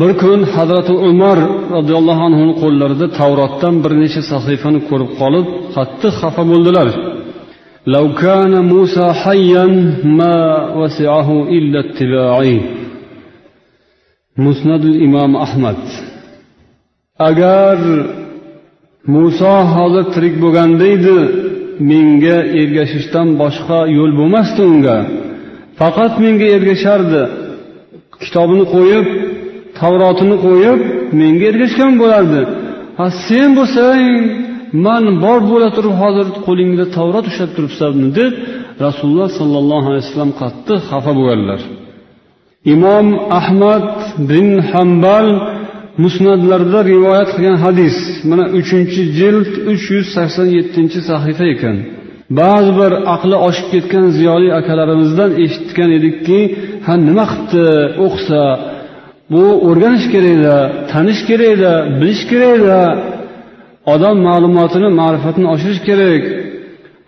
[0.00, 1.38] bir kun hazrati umar
[1.76, 6.88] roziyallohu anhuni qo'llarida tavrotdan bir necha sahifani ko'rib qolib qattiq xafa bo'ldilar
[7.86, 9.66] لو كان موسى حيا
[10.04, 10.36] ما
[10.80, 12.60] وسعه إلا اتباعي
[14.38, 15.76] مسند الإمام أحمد
[17.28, 17.78] agar
[19.14, 21.18] muso hozir tirik bo'lganda edi
[21.90, 24.98] menga ergashishdan boshqa yo'l bo'lmasdi unga
[25.79, 27.23] Faqat menga ergashardi.
[28.23, 29.05] Kitobini qo'yib
[29.79, 30.79] tavrotini qo'yib
[31.19, 32.41] menga ergashgan bo'lardi.
[32.99, 34.03] Ha sen bo'lsang
[34.85, 38.31] man bor bo'la turib hozir qo'lingda tavrot ushlab turibsanmi deb
[38.85, 41.61] rasululloh sollallohu alayhi vasallam qattiq xafa bo'lganlar.
[42.73, 43.07] Imom
[43.39, 43.85] ahmad
[44.31, 45.27] bin hambal
[46.03, 47.95] musnadlarda rivoyat qilgan hadis
[48.29, 51.77] mana uchinchi jild uch yuz sakson yettinchi sahifa ekan.
[52.39, 56.39] Ba'zi bir aqli oshib ketgan ziyoli akalarimizdan eshitgan edikki
[56.85, 57.65] ha nima qilibdi
[58.05, 58.41] o'qisa
[59.31, 60.55] bu o'rganish kerakda
[60.91, 62.79] tanish kerakda bilish kerakda
[63.93, 66.23] odam ma'lumotini ma'rifatini oshirish kerak.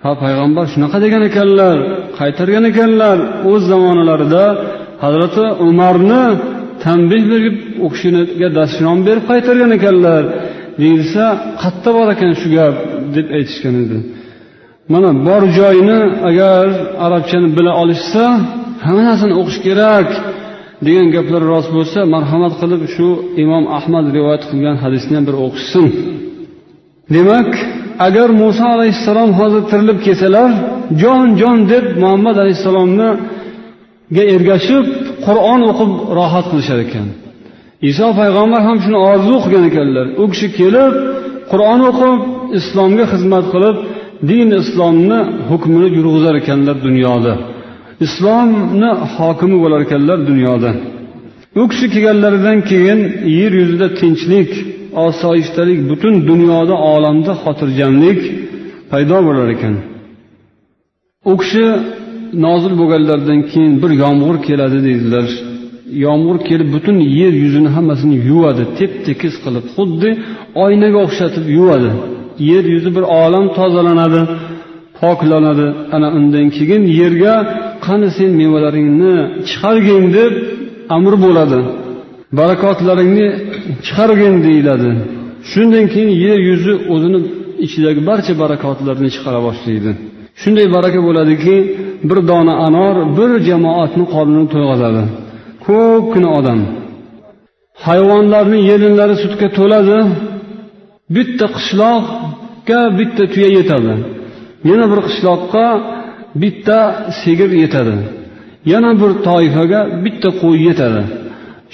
[0.04, 1.78] Ha payg'ambar shunaqa degan ekanlar
[2.20, 3.18] qaytargan ekanlar
[3.52, 4.46] o'z zamonalarida
[5.04, 6.24] hazrati umarni
[6.84, 7.56] tanbeh berib
[7.86, 10.24] u kishiga dastrom berib qaytargan ekanlar
[10.82, 11.24] deyilsa
[11.62, 12.76] qayerda bor ekan shu gap
[13.16, 14.00] deb aytishgan edi.
[14.94, 16.00] Mana bor joyini
[16.30, 16.66] agar
[17.06, 18.24] arabchani bila olishsa
[18.86, 20.10] hamma narsani o'qish kerak
[20.86, 23.08] degan gaplar rost bo'lsa marhamat qilib shu
[23.44, 25.86] imom ahmad rivoyat qilgan hadisni ham bir o'qishsin
[27.16, 27.50] demak
[28.08, 30.50] agar muso alayhissalom hozir tirilib kelsalar
[31.02, 33.10] jon jon deb muhammad alayhissalomga
[34.36, 34.86] ergashib
[35.26, 37.08] qur'on o'qib rohat qilishar ekan.
[37.90, 40.06] Iso payg'ambar ham shuni orzu qilgan ekanlar.
[40.22, 40.94] U kishi kelib
[41.52, 42.20] qur'on o'qib
[42.60, 43.76] islomga xizmat qilib
[44.28, 47.34] din islomni hukmini yurg'izar ekanlar dunyoda.
[48.06, 50.72] Islomni hokimi bo'lar ekanlar dunyoda.
[51.62, 53.00] U kishi kelganlaridan keyin
[53.40, 54.52] yer yuzida tinchlik
[55.08, 58.20] osoyishtalik butun dunyoda olamda xotirjamlik
[58.92, 59.76] paydo bo'lar ekan.
[61.32, 61.66] U kishi
[62.46, 65.28] nozil bo'lganlaridan keyin bir yomg'ir keladi deydilar.
[66.06, 70.10] Yomg'ir kelib butun yer yuzini hammasini yuvadi tep tekis qilib xuddi
[70.64, 71.92] oynaga o'xshatib yuvadi.
[72.50, 74.22] Yer yuzi bir olam tozalanadi
[75.00, 75.68] poklanadi.
[75.96, 77.36] Ana undan keyin yerga
[77.86, 79.16] qani sen mevalaringni
[79.50, 80.34] chiqargin deb
[80.96, 81.60] amr bo'ladi.
[82.40, 83.28] Barakotlaringni
[83.86, 84.92] chiqargin deyiladi.
[85.52, 87.20] Shundan keyin yer yuzi o'zini
[87.66, 89.92] ichidagi barcha barakotlarni chiqara boshlaydi.
[90.42, 91.56] Shunday baraka bo'ladiki
[92.10, 95.04] bir dona anor bir jamoatni qornini to'yg'azadi.
[95.66, 96.60] Ko'pgina odam.
[97.86, 99.98] Hayvonlarni yelinlari sutga to'ladi.
[101.16, 102.06] Bitta qishloq
[102.70, 103.94] qishloqqa bitta tuya yetadi.
[104.70, 105.66] Yana bir qishloqqa
[106.42, 106.80] bitta
[107.22, 107.96] sigir yetadi.
[108.74, 111.02] Yana bir toifaga bitta qo'y yetadi.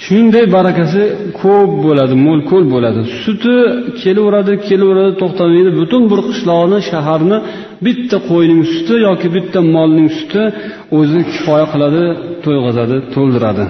[0.04, 1.02] Shunday barakasi
[1.40, 3.00] ko'p bo'ladi mo'l ko'l bo'ladi.
[3.22, 3.56] Suti
[4.02, 5.70] kelaveradi kelaveradi to'xtamaydi.
[5.80, 7.38] Butun bir qishloqni shaharni
[7.86, 10.42] bitta qo'yning suti yoki bitta molning suti
[10.98, 12.04] o'zi kifoya qiladi
[12.44, 13.64] to'yg'azadi to'ldiradi.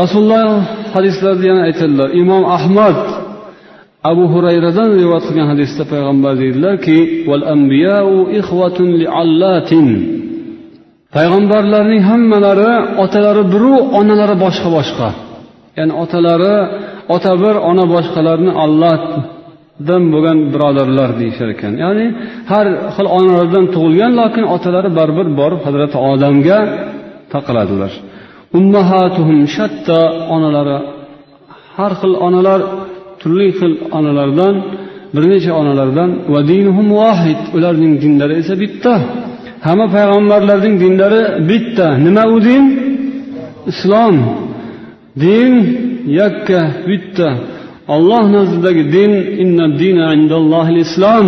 [0.00, 0.48] Rasululloh
[0.94, 2.98] hadislarda yana aytadilar imom ahmad
[4.10, 6.98] abu hurayradan rivoyat qilgan hadisda payg'ambar deydilarki
[11.16, 12.72] payg'ambarlarning hammalari
[13.04, 15.08] otalari biru onalari boshqa boshqa.
[15.78, 16.56] Ya'ni otalari
[17.14, 21.72] ota bir ona boshqalarni allohdan bo'lgan birodarlar deyishar ekan.
[21.84, 22.06] Ya'ni
[22.50, 26.58] har xil onalardan tug'ilgan lokin otalari baribir borib hazrati odamga
[27.34, 27.92] taqaladilar.
[28.58, 29.98] Ummahatuhum shatta
[30.34, 30.76] onalari
[31.76, 32.60] har xil onalar
[33.24, 34.54] turli xil onalardan
[35.14, 36.10] bir necha onalardan.
[36.32, 38.94] Va dinuhum vohid ularning dinlari esa bitta.
[39.66, 41.86] Hamma payg'ambarlarning dinlari bitta.
[42.06, 42.64] Nima u din?
[43.72, 44.16] Islom.
[45.24, 45.52] Din
[46.20, 47.28] yakka bitta.
[47.94, 51.26] Olloh nazdidagi din inna dina indallohil islom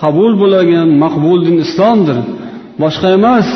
[0.00, 2.18] qabul bo'ladigan maqbul din islomdir.
[2.82, 3.48] Boshqa emas.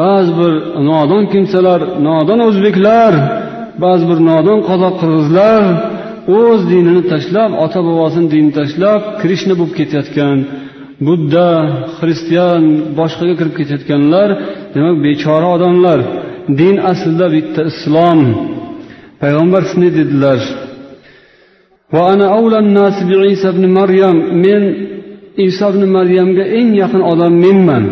[0.00, 0.52] Ba'zi bir
[0.88, 3.12] nodon kimsalar nodon o'zbeklar
[3.84, 5.62] ba'zi bir nodon qozoq qirg'izlar
[6.39, 10.37] o'z dinini tashlab ota bobosini dinini tashlab krishna bo'lib ketayotgan
[11.07, 11.47] budda
[11.99, 12.63] xristian
[12.99, 14.29] boshqaga kirib ketayotganlar
[14.73, 15.99] demak bechora odamlar
[16.59, 18.19] din aslida bitta islom
[19.21, 20.39] payg'ambar shunday dedilar
[24.45, 24.63] men
[25.47, 27.85] iso ibn maryamga eng yaqin odam menman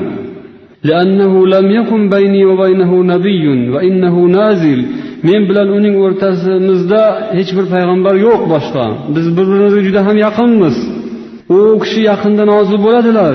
[0.89, 4.79] لأنه لم يكن بيني وبينه نبي وإنه نازل
[5.28, 7.02] Men bilan uning o'rtasimizda
[7.38, 8.84] hech bir payg'ambar yo'q boshqa.
[9.14, 10.76] Biz bir birimizga juda ham yaqinmiz.
[11.56, 13.34] U kishi yaqinda nozil bo'ladilar.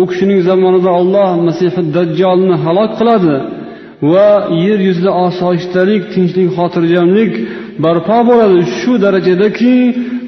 [0.00, 3.36] U kishining zamonida olloh masihi dajjolni halok qiladi.
[4.12, 4.30] Va
[4.64, 7.32] yer yuzida osoyishtalik tinchlik xotirjamlik
[7.84, 8.58] barpo bo'ladi.
[8.78, 9.76] Shu darajadaki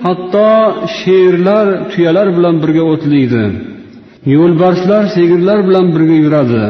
[0.07, 0.51] hatto
[0.98, 3.44] sherlar tuyalar bilan birga o'tlaydi
[4.35, 6.64] yo'lbarslar sigirlar bilan birga yuradi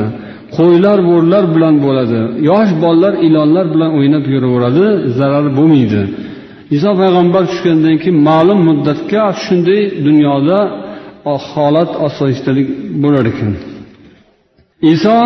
[0.56, 4.86] qo'ylar bo'rilar bilan bo'ladi yosh bolalar ilonlar bilan o'ynab yuraveradi
[5.18, 6.02] zarar bo'lmaydi.
[6.76, 10.58] Iso payg'ambar tushgandan keyin ma'lum muddatga shunday dunyoda
[11.50, 12.68] holat osoyishtalik
[13.02, 13.52] bo'lar ekan.
[14.94, 15.18] Iso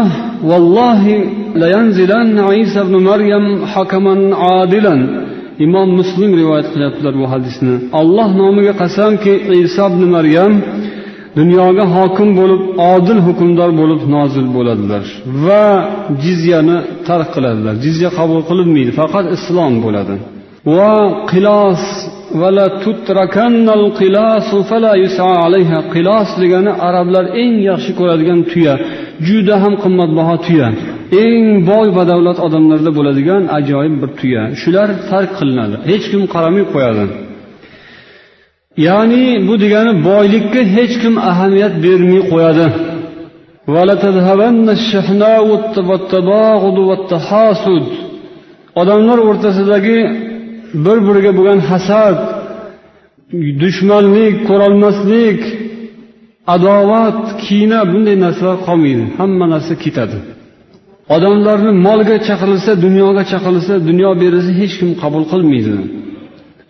[0.50, 1.16] vallohi
[2.64, 4.20] isa ibn maryam hakaman
[4.58, 5.00] adilan.
[5.66, 7.74] Imom muslim rivoyat qilyaptilar bu hadisni.
[8.00, 10.52] Alloh nomiga qasamki iso ibn maryam
[11.38, 15.04] dunyoga hokim bo'lib odil hukmdor bo'lib nozil bo'ladilar
[15.46, 15.64] va
[16.24, 17.74] jizyani tark qiladilar.
[17.84, 20.14] Jizya qabul qilinmaydi faqat islom bo'ladi.
[20.76, 20.94] Va
[21.32, 21.82] qilos
[25.94, 28.74] qilos degani arablar eng yaxshi ko'radigan tuya
[29.28, 30.68] juda ham qimmatbaho tuya.
[31.24, 34.42] Eng boy badavlat odamlarda bo'ladigan ajoyib bir tuya.
[34.60, 35.76] Shular tark qilinadi.
[35.90, 37.04] Hech kim qaramay qo'yadi.
[38.76, 42.66] Ya'ni bu degani boylikka hech kim ahamiyat bermay qo'yadi.
[48.80, 49.98] Odamlar o'rtasidagi
[50.84, 52.18] bir biriga bo'lgan hasad
[53.62, 55.40] dushmanlik ko'rolmaslik
[56.54, 59.04] adovat kina bunday narsalar qolmaydi.
[59.18, 60.18] Hamma narsa ketadi.
[61.16, 65.74] Odamlarni molga chaqirilsa dunyoga chaqirilsa dunyo berilsa hech kim qabul qilmaydi.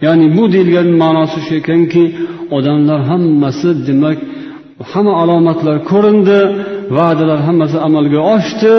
[0.04, 2.04] Ya'ni bu deyilgan ma'nosi shu ekanki
[2.56, 4.18] odamlar hammasi demak
[4.92, 6.40] hamma alomatlar ko'rindi
[6.96, 8.74] va'dalar hammasi amalga oshdi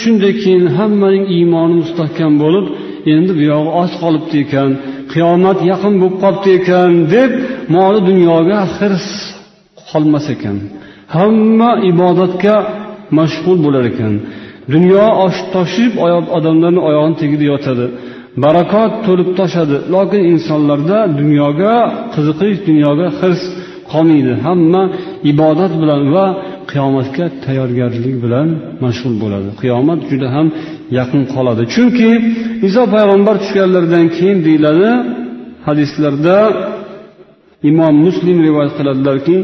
[0.00, 2.66] shundan keyin hammaning iymoni mustahkam bo'lib
[3.14, 4.70] endi buyog'i oz qolibdi ekan
[5.12, 7.30] qiyomat yaqin bo'lib qolibdi ekan deb
[7.74, 9.08] moli dunyoga hirs
[9.90, 10.56] qolmas ekan.
[11.16, 12.56] Hamma ibodatga
[13.18, 14.14] mashg'ul bo'lar ekan.
[14.74, 15.92] Dunyo oshib toshib
[16.36, 17.86] odamlarni oyog'ini tagida yotadi.
[18.42, 21.74] Barakot to'lib toshadi lokin insonlarda dunyoga
[22.14, 23.42] qiziqish dunyoga hirs
[23.92, 24.32] qolmaydi.
[24.46, 24.82] Hamma
[25.32, 26.26] ibodat bilan va
[26.70, 28.48] qiyomatga tayyorgarlik bilan
[28.84, 29.48] mashg'ul bo'ladi.
[29.62, 30.46] Qiyomat juda ham
[30.98, 31.62] yaqin qoladi.
[31.74, 32.10] Chunki
[32.68, 34.90] iso payg'ambar tushganlaridan keyin deyiladi
[35.66, 36.36] hadislarda
[37.70, 39.36] imom muslim rivoyat qiladilarki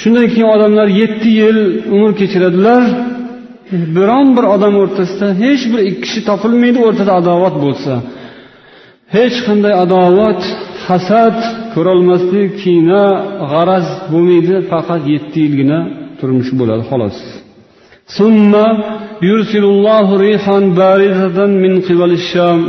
[0.00, 1.58] shundan keyin odamlar yetti yil
[1.94, 2.82] umr kechiradilar.
[3.96, 7.92] Biron bir odam o'rtasida hech bir ikki kishi topilmaydi o'rtada adovat bo'lsa.
[9.16, 10.42] Hech qanday adovat
[10.88, 11.38] hasad
[11.74, 13.04] ko'rolmaslik kino
[13.52, 15.78] g'araz bo'lmaydi faqat yetti yilgina
[16.18, 17.18] turmush bo'ladi xolos.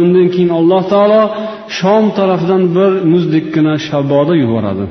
[0.03, 1.23] Undan keyin alloh taolo
[1.77, 4.85] shom tarafidan bir muzdekkina shaboda yuboradi.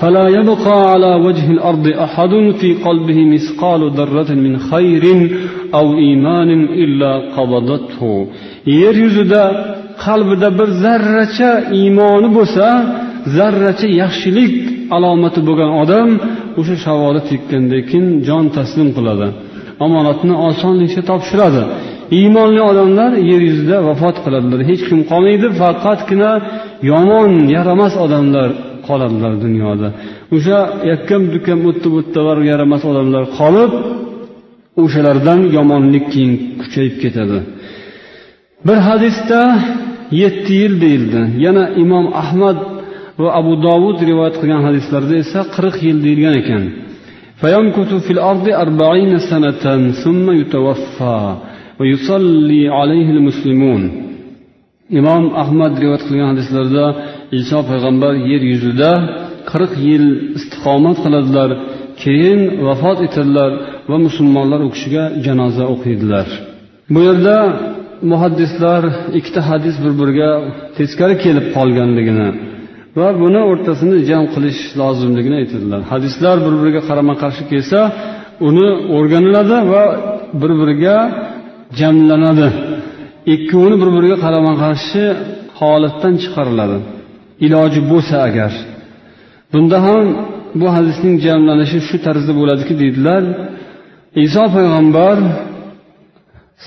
[0.00, 5.04] فلا يبقى على وجه الأرض أحد في قلبه مثقال ذرة من خير
[5.74, 6.50] أو إيمان
[6.82, 8.26] إلا قبضته
[8.66, 9.44] yer yuzida
[10.04, 12.66] qalbida bir zarracha iymoni bo'lsa
[13.36, 14.54] zarracha yaxshilik
[14.96, 16.08] alomati bo'lgan odam
[16.60, 19.28] o'sha savoda tekkandan keyin jon taslim qiladi
[19.86, 21.62] omonatni osonlikcha topshiradi
[22.18, 26.32] iymonli odamlar yer yuzida vafot qiladilar hech kim qolmaydi faqatgina
[26.90, 28.50] yomon yaramas odamlar
[28.86, 29.88] qoladilar dunyoda
[30.36, 30.58] o'sha
[30.92, 33.72] yakkam dukkam o'tda bo'ttalar yaramas odamlar qolib
[34.82, 37.38] o'shalardan yomonlik keyin kuchayib ketadi
[38.66, 39.40] bir hadisda
[40.22, 42.58] yetti yil deyildi yana imom ahmad
[43.22, 46.64] va abu dovud rivoyat qilgan hadislarda esa qirq yil deyilgan ekan
[47.42, 51.22] فيمكث في الأرض أربعين سنة ثم يتوفى
[51.78, 53.82] ويصلي عليه المسلمون
[54.98, 56.84] imom ahmad rivoyat qilgan hadislarda
[57.39, 58.91] iso payg'ambar yer yuzida
[59.51, 60.05] qirq yil
[60.37, 61.49] istiqomat qiladilar
[62.03, 63.51] keyin vafot etadilar
[63.89, 66.27] va musulmonlar u kishiga janoza o'qiydilar.
[66.93, 67.35] Bu yerda
[68.11, 68.81] muhaddislar
[69.19, 70.29] ikkita hadis bir biriga
[70.77, 72.29] teskari kelib qolganligini
[72.99, 75.81] va buni o'rtasini jam qilish lozimligini aytadilar.
[75.91, 77.79] Hadislar bir biriga qarama qarshi kelsa
[78.47, 79.83] uni o'rganiladi va
[80.41, 80.97] bir biriga
[81.79, 82.49] jamlanadi.
[83.33, 85.03] Ikkovini bir biriga qarama qarshi
[85.59, 86.77] holatdan chiqariladi.
[87.45, 88.51] Iloji bo'lsa agar.
[89.51, 90.05] Bunda ham
[90.59, 93.23] bu hadisning jamlanishi shu tarzda bo'ladiki deydilar.
[94.25, 95.17] Iso payg'ambar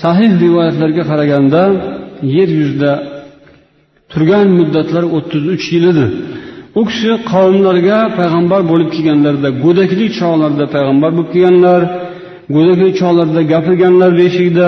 [0.03, 1.63] sahih rivoyatlarga qaraganda
[2.35, 2.91] yer yuzida
[4.11, 6.05] turgan muddatlari o'ttiz uch yil edi
[6.79, 11.81] u kishi qavmlarga payg'ambar bo'lib kelganlarida go'daklik chog'larida payg'ambar bo'lib kelganlar
[12.55, 14.67] go'daklik chog'larida gapirganlar beshikda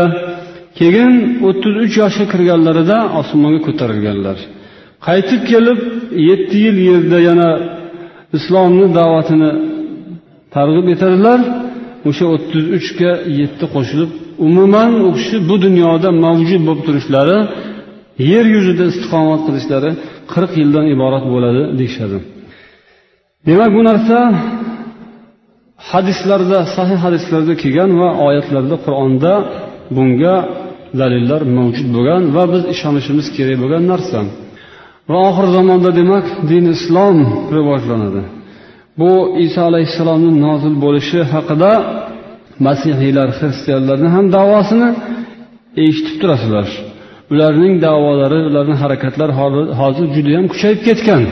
[0.80, 1.14] keyin
[1.48, 4.38] o'ttiz uch yoshga kirganlarida osmonga ko'tarilganlar.
[5.08, 5.80] Qaytib kelib
[6.30, 7.50] yetti yil yerda yana
[8.38, 9.52] islomni da'vatini
[10.56, 11.40] targ'ib etadilar.
[12.10, 14.12] O'sha o'ttiz uchga yetti qo'shilib
[14.48, 17.38] umuman u kishi bu dunyoda mavjud bo'lib turishlari
[18.32, 19.92] yer yuzida istiqomat qilishlari
[20.34, 22.18] qirq yildan iborat bo'ladi deyishadi.
[23.48, 24.18] Demak bu narsa
[25.92, 29.34] hadislarda sahih hadislarda kelgan va oyatlarda qur'onda
[29.96, 30.36] bunga
[31.02, 34.20] dalillar mavjud bo'lgan va biz ishonishimiz kerak bo'lgan narsa.
[35.10, 37.18] Va oxir zamonda demak din islom
[37.56, 38.22] rivojlanadi.
[39.00, 39.12] Bu
[39.46, 41.72] iso alayhissalomni nozil bo'lishi haqida
[42.66, 44.90] masihiylar xristianlarni ham davosini
[45.86, 46.68] eshitib turasizlar.
[47.34, 49.34] Ularning davolari ularning harakatlari
[49.82, 51.24] hozir judayam kuchayib ketgan.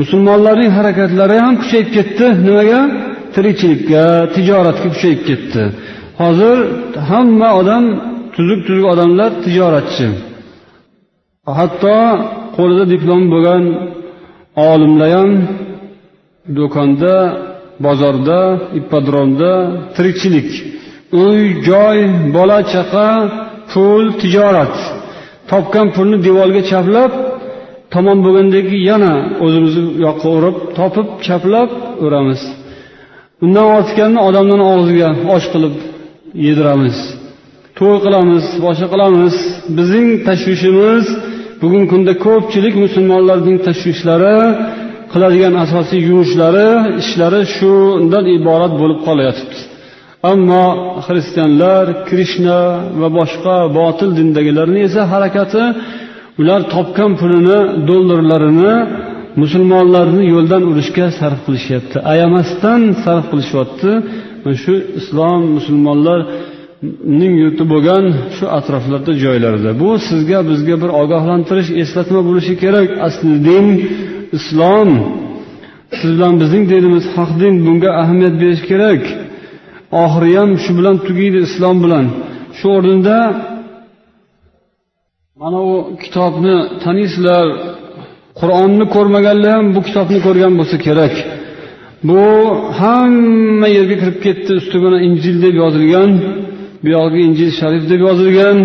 [0.00, 2.26] Musulmonlarning harakatlari ham kuchayib ketdi.
[2.46, 2.80] Nimaga?
[3.34, 4.02] Tirikchilikka
[4.34, 5.62] tijoratga kuchayib ketdi.
[6.20, 6.56] Hozir
[7.10, 7.84] hamma odam
[8.34, 10.06] tuzuk tuzuk odamlar tijoratchi.
[11.58, 11.98] Hatto
[12.56, 13.64] qo'lida diplom bo'lgan
[14.70, 15.30] olimlar ham
[16.56, 17.14] do'konda
[17.84, 18.40] bozorda
[18.78, 19.52] ippodromda
[19.96, 20.48] tirikchilik
[21.24, 21.98] uy joy
[22.36, 23.08] bola chaqa
[23.72, 24.74] pul tijorat
[25.50, 27.12] topgan pulni devorga chaplab
[27.94, 29.12] tamom bo'lgandan keyin yana
[29.44, 31.70] o'zimizni yoqqa urib topib chaplab
[32.04, 32.40] uramiz.
[33.44, 35.74] Undan ortganini odamlarni og'ziga osh qilib
[36.46, 36.96] yediramiz.
[37.78, 39.34] To'y qilamiz boshqa qilamiz.
[39.78, 41.04] Bizning tashvishimiz
[41.60, 44.38] bugungi kunda ko'pchilik musulmonlarning tashvishlari
[45.12, 46.68] qiladigan asosiy yumushlari
[47.02, 49.58] ishlari shundan iborat bo'lib qolayotibdi.
[50.32, 50.66] Ammo
[51.06, 52.60] xristianlar krishna
[53.00, 55.64] va boshqa botil dindagilarni esa harakati
[56.40, 58.74] ular topgan pulini dollarlarini
[59.42, 61.96] musulmonlarni yo'ldan urishga sarf qilishyapti.
[62.12, 63.90] Ayamasdan sarf qilishyapti.
[64.62, 66.20] Shu islom musulmonlar
[67.20, 68.04] ning yurti bo'lgan
[68.36, 69.70] shu atroflarda joylarda.
[69.82, 72.88] Bu sizga bizga bir ogohlantirish eslatma bo'lishi kerak.
[73.06, 73.66] Asli din
[74.36, 74.90] islom.
[75.98, 79.02] Siz bilan bizning dinimiz haq din bunga ahamiyat berish kerak.
[80.02, 82.06] Oxiri ham shu bilan tugaydi islom bilan.
[82.58, 83.18] Shu o'rinda
[85.40, 87.46] mana bu kitobni taniysizlar
[88.40, 91.14] qur'onni ko'rmaganlar ham bu kitobni ko'rgan bo'lsa kerak.
[92.08, 92.22] Bu
[92.80, 94.50] hamma yerga kirib ketdi.
[94.60, 96.10] Ustiga injil deb yozilgan.
[96.84, 98.58] Buyog'iga injil sharif deb yozilgan.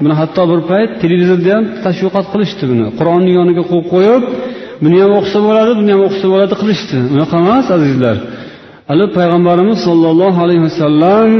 [0.00, 2.86] Buni hatto bir payt televizorda ham tashviqot qilishdi buni.
[2.98, 4.22] Qur'onni yoniga qo'yib qo'yib
[4.84, 6.96] buni ham o'qisa bo'ladi buni ham o'qisa bo'ladi qilishdi.
[7.14, 8.16] Unaqa emas azizlar.
[8.90, 11.30] Hali payg'ambarimiz sollallohu alayhi vasallam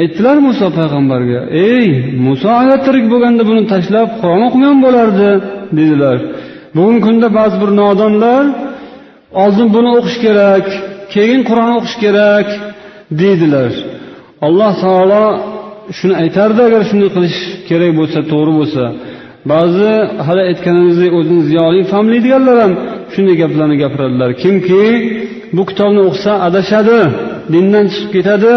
[0.00, 1.86] aytdilar muso payg'ambarga ey
[2.26, 5.28] muso agar tirik bo'lganda buni tashlab qur'on o'qimagan bo'lardi
[5.78, 6.18] dedilar.
[6.76, 8.44] Bugungi kunda ba'zi bir nodonlar
[9.42, 10.66] oldin buni o'qish kerak
[11.14, 12.48] keyin qur'on o'qish kerak
[13.20, 13.72] deydilar
[14.46, 15.24] alloh taolo
[15.98, 18.84] shuni aytardi agar shunday qilish kerak bo'lsa to'g'ri bo'lsa.
[19.52, 19.92] Ba'zi
[20.26, 22.72] hali aytganimizdek o'zini ziyoli fahmlaydiganlar ham
[23.14, 24.30] shunday gaplarni gapiradilar.
[24.42, 24.82] Kimki
[25.56, 26.98] bu kitobni o'qisa adashadi
[27.52, 28.56] dindan chiqib ketadi.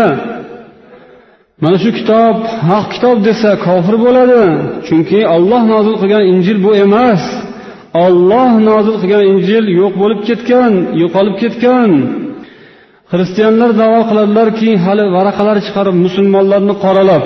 [1.63, 2.35] Mana shu kitob
[2.69, 4.43] haq kitob desa kofir bo'ladi.
[4.87, 7.23] Chunki olloh nozil qilgan injil bu emas.
[8.05, 10.71] Olloh nozil qilgan injil yo'q bo'lib ketgan
[11.01, 11.91] yo'qolib ketgan.
[13.11, 17.23] Xristianlar davo qiladilarki hali varaqalar chiqarib musulmonlarni qoralab.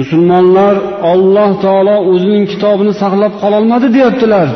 [0.00, 0.74] Musulmonlar
[1.12, 4.48] olloh taolo o'zining kitobini saqlab qololmadi deyaptilar.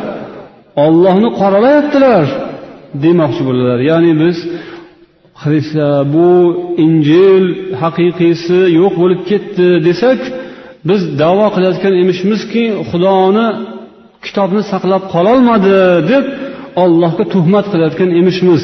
[0.85, 2.25] Ollohni qoralayaptilar
[3.05, 4.37] demoqchi bo'ladilar ya'ni biz
[6.13, 6.31] bu
[6.85, 7.45] injil
[7.81, 10.19] haqiqiysi yo'q bo'lib ketdi desak
[10.89, 13.47] biz davo qilayotgan emishmizki xudoni
[14.25, 15.77] kitobni saqlab qololmadi
[16.11, 16.25] deb
[16.83, 18.63] ollohga tuhmat qilayotgan emishmiz.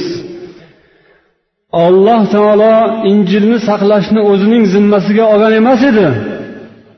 [1.85, 2.73] Olloh taolo
[3.11, 6.07] injilni saqlashni o'zining zimmasiga olgan emas edi.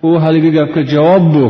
[0.07, 1.45] U haligi gapga javob bu.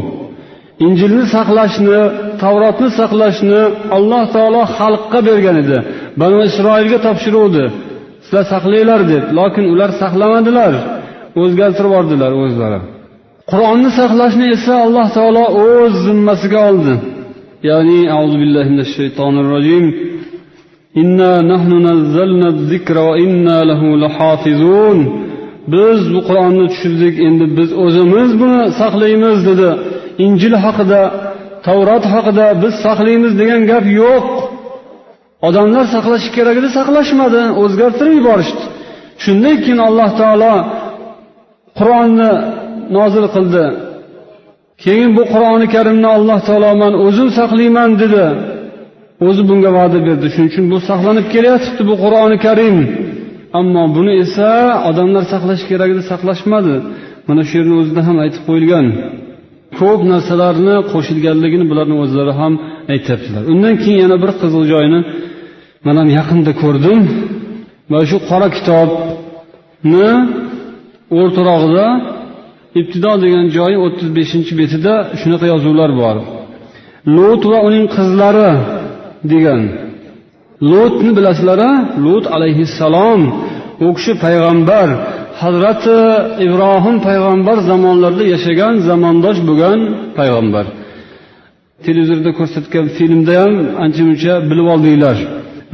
[0.86, 1.99] Injilni saqlashni
[2.43, 3.61] tavrotni saqlashni
[3.97, 5.77] alloh taolo xalqqa bergan edi.
[6.21, 7.63] Banu isroilga topshiruvdi.
[8.23, 10.73] Sizlar saqlanglar deb lokin ular saqlamadilar.
[11.41, 12.80] O'zgartirib yubordilar o'zlari.
[13.51, 16.93] Qur'onni saqlashni esa alloh taolo o'z zimmasiga oldi.
[17.69, 19.86] Ya'ni auzu billahi minash shaytonir rojim.
[20.95, 24.99] Inna nahnu nazzalna الذكر وإنا inna lahu lahafizun.
[25.67, 29.69] Biz bu qur'onni tushirdik endi biz o'zimiz buni saqlaymiz dedi.
[30.25, 31.01] Injil haqida
[31.65, 34.25] tavrot haqida biz saqlaymiz degan gap yo'q.
[35.47, 38.63] Odamlar saqlashi kerak edi saqlashmadi o'zgartirib yuborishdi.
[39.23, 40.55] Shundan keyin alloh taolo
[41.79, 42.31] qur'onni
[42.97, 43.65] nozil qildi.
[44.83, 48.25] Keyin bu qur'oni karimni alloh taolo man o'zim saqlayman dedi.
[49.28, 50.26] O'zi bunga va'da berdi.
[50.34, 52.78] Shuning uchun bu saqlanib kelayotibdi bu qur'oni karim.
[53.59, 54.49] Ammo buni esa
[54.89, 56.76] odamlar saqlash kerak edi saqlashmadi.
[57.28, 58.86] Mana shu yerni o'zida ham aytib qo'yilgan.
[59.80, 62.53] Ko'p narsalarni qo'shilganligini bularni o'zlari ham
[62.93, 63.43] aytyaptilar.
[63.53, 64.99] Undan keyin yana bir qiziq joyini
[65.86, 66.99] man ham yaqinda ko'rdim.
[67.91, 70.09] Mana shu qora kitobni
[71.20, 71.88] o'rtarog'ida
[72.80, 76.15] ibtido degan joyi o'ttiz beshinchi betida shunaqa yozuvlar bor.
[77.15, 78.49] Lut va uning qizlari
[79.32, 79.61] degan.
[80.72, 81.61] Lutni bilasizlar
[82.05, 83.22] lut alayhissalom
[83.86, 84.88] u kishi payg'ambar
[85.41, 85.97] hazrati
[86.45, 89.80] ibrohim payg'ambar zamonlarida yashagan zamondosh bo'lgan
[90.20, 90.65] payg'ambar.
[91.86, 93.53] Televizorda ko'rsatgan filmda ham
[93.84, 95.17] ancha muncha bilib oldinglar.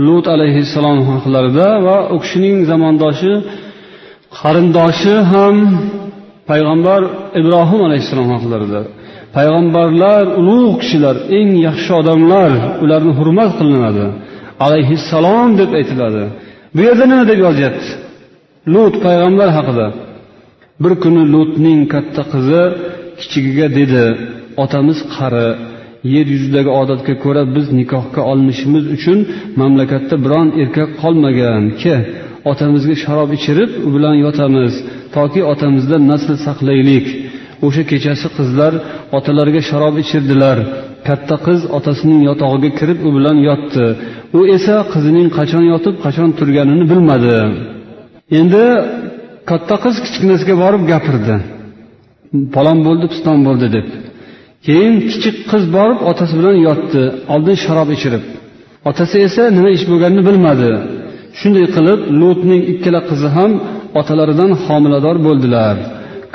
[0.06, 3.32] Lut alayhissalom haqlarida va u kishining zamondoshi
[4.39, 5.56] qarindoshi ham
[6.50, 7.02] payg'ambar
[7.39, 8.82] ibrohim alayhissalom haqlarida.
[9.36, 12.52] Payg'ambarlar ulug' kishilar eng yaxshi odamlar
[12.84, 14.06] ularni hurmat qilinadi
[14.66, 16.24] alayhissalom deb aytiladi.
[16.76, 17.90] Bu yerda nima deb yozyapti?
[18.74, 19.88] Lut payg'ambar haqida.
[20.84, 22.64] Bir kuni lutning katta qizi
[23.20, 24.04] kichigiga dedi
[24.64, 25.48] otamiz qari
[26.14, 29.20] yer yuzidagi odatga ko'ra biz nikohga olinishimiz uchun
[29.60, 31.64] mamlakatda biron erkak qolmagan.
[31.82, 31.96] Ke
[32.52, 34.74] otamizga sharob ichirib u bilan yotamiz.
[35.16, 37.06] Toki otamizdan nasl saqlaylik.
[37.66, 38.74] O'sha kechasi qizlar
[39.18, 40.57] otalariga sharob ichirdilar.
[41.07, 43.86] Katta qiz otasining yotog'iga kirib u bilan yotdi.
[44.38, 47.38] U esa qizining qachon yotib qachon turganini bilmadi.
[48.39, 48.66] Endi
[49.49, 51.36] katta qiz kichkinasiga borib gapirdi.
[52.55, 53.88] Palon bo'ldi piston bo'ldi deb.
[54.66, 57.03] Keyin kichik qiz borib otasi bilan yotdi
[57.34, 58.24] oldin sharob ichirib.
[58.89, 60.70] Otasi esa nima ish bo'lganini bilmadi.
[61.39, 63.51] Shunday qilib lutning ikkala qizi ham
[63.99, 65.76] otalaridan homilador bo'ldilar.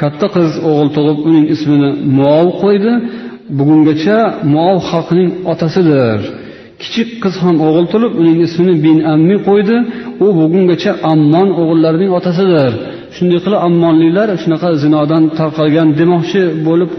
[0.02, 2.92] Katta qiz o'g'il tug'ib uning ismini muov qo'ydi.
[3.58, 4.18] Bugungacha
[4.54, 6.18] muov xalqining otasidir.
[6.82, 9.76] Kichik qiz ham o'g'il tug'ib uning ismini bin ammi qo'ydi.
[10.24, 12.72] U bugungacha ammon o'g'illarining otasidir.
[13.16, 16.90] Shunday qilib ammonliklar shunaqa zinodan tarqalgan demoqchi bo'lib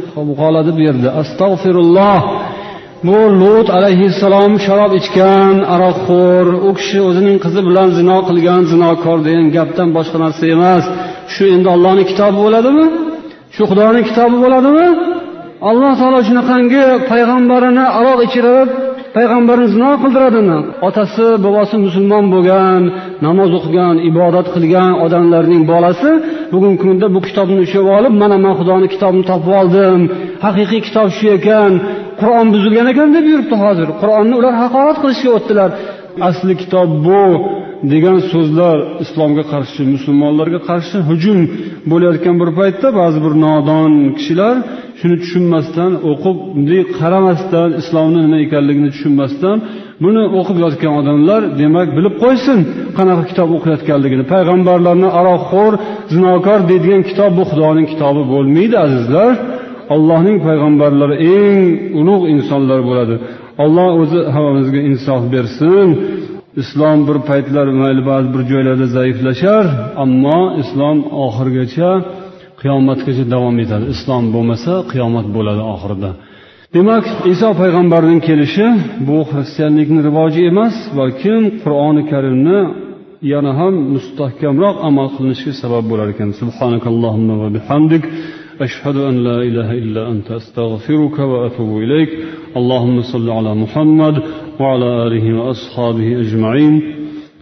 [0.41, 1.09] qoladi bu yerda.
[1.21, 2.19] Astag'firulloh
[3.07, 6.47] bu lut alayhissalom sharob ichgan aroqxo'r.
[6.67, 10.83] U kishi o'zining qizi bilan zino qilgan zinokor degan gapdan boshqa narsa emas.
[11.33, 12.85] Shu endi ollohni kitobi bo'ladimi?
[13.55, 14.87] Shu xudoni kitobi bo'ladimi?
[15.69, 18.69] Alloh taolo shunaqangi payg'ambarini aroq ichirib
[19.15, 20.57] payg'ambarni zino qildiradimi?
[20.87, 22.81] Otasi bobosi musulmon bo'lgan
[23.25, 26.11] namoz o'qigan ibodat qilgan odamlarning bolasi
[26.53, 29.99] bugungi kunda bu kitobni ushlab olib mana man xudoni kitobini topib oldim
[30.45, 31.71] haqiqiy kitob shu ekan
[32.21, 33.87] qur'on buzilgan ekan deb yuribdi hozir.
[34.01, 35.69] Qur'onni ular haqorat qilishga o'tdilar.
[36.29, 37.25] Asli kitob bu.
[37.93, 41.39] Degan so'zlar islomga qarshi musulmonlarga qarshi hujum
[41.91, 44.55] bo'layotgan bir paytda ba'zi bir nodon kishilar
[44.99, 49.57] shuni tushunmasdan o'qib bunday qaramasdan islomni nima ekanligini tushunmasdan
[50.03, 52.59] buni o'qib yotgan odamlar demak bilib qo'ysin
[52.97, 54.23] qanaqa kitob o'qiyotganligini.
[54.33, 55.73] Payg'ambarlarni aroqxo'r
[56.13, 59.31] zinokor deydigan kitob bu xudoning kitobi bo'lmaydi azizlar.
[59.95, 61.59] Allohning payg'ambarlari eng
[61.99, 63.15] ulug' insonlar bo'ladi.
[63.63, 65.87] Alloh o'zi hammamizga insof bersin.
[66.61, 69.63] Islom bir paytlar mayli ba'zi bir joylarda zaiflashar
[70.03, 71.89] ammo islom oxirigacha
[72.61, 73.85] qiyomatgacha davom etadi.
[73.95, 76.11] Islom bo'lmasa qiyomat bo'ladi oxirida.
[76.75, 78.67] Demak iso payg'ambarning kelishi
[79.07, 82.59] bu xristianlikni rivoji emas balkim qur'oni karimni
[83.33, 86.29] yana ham mustahkamroq amal qilinishiga sabab bo'lar ekan.
[86.41, 88.03] Subhanakallohumma va bihamdik.
[88.63, 92.09] أشهد أن لا إله إلا أنت أستغفرك وأتوب إليك.
[92.57, 94.23] اللهم صل على محمد
[94.59, 96.81] وعلى آله وأصحابه أجمعين.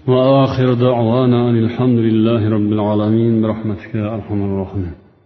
[0.07, 4.99] وآخر دعوانا أن الحمد لله رب العالمين برحمتك يا أرحم الراحمين.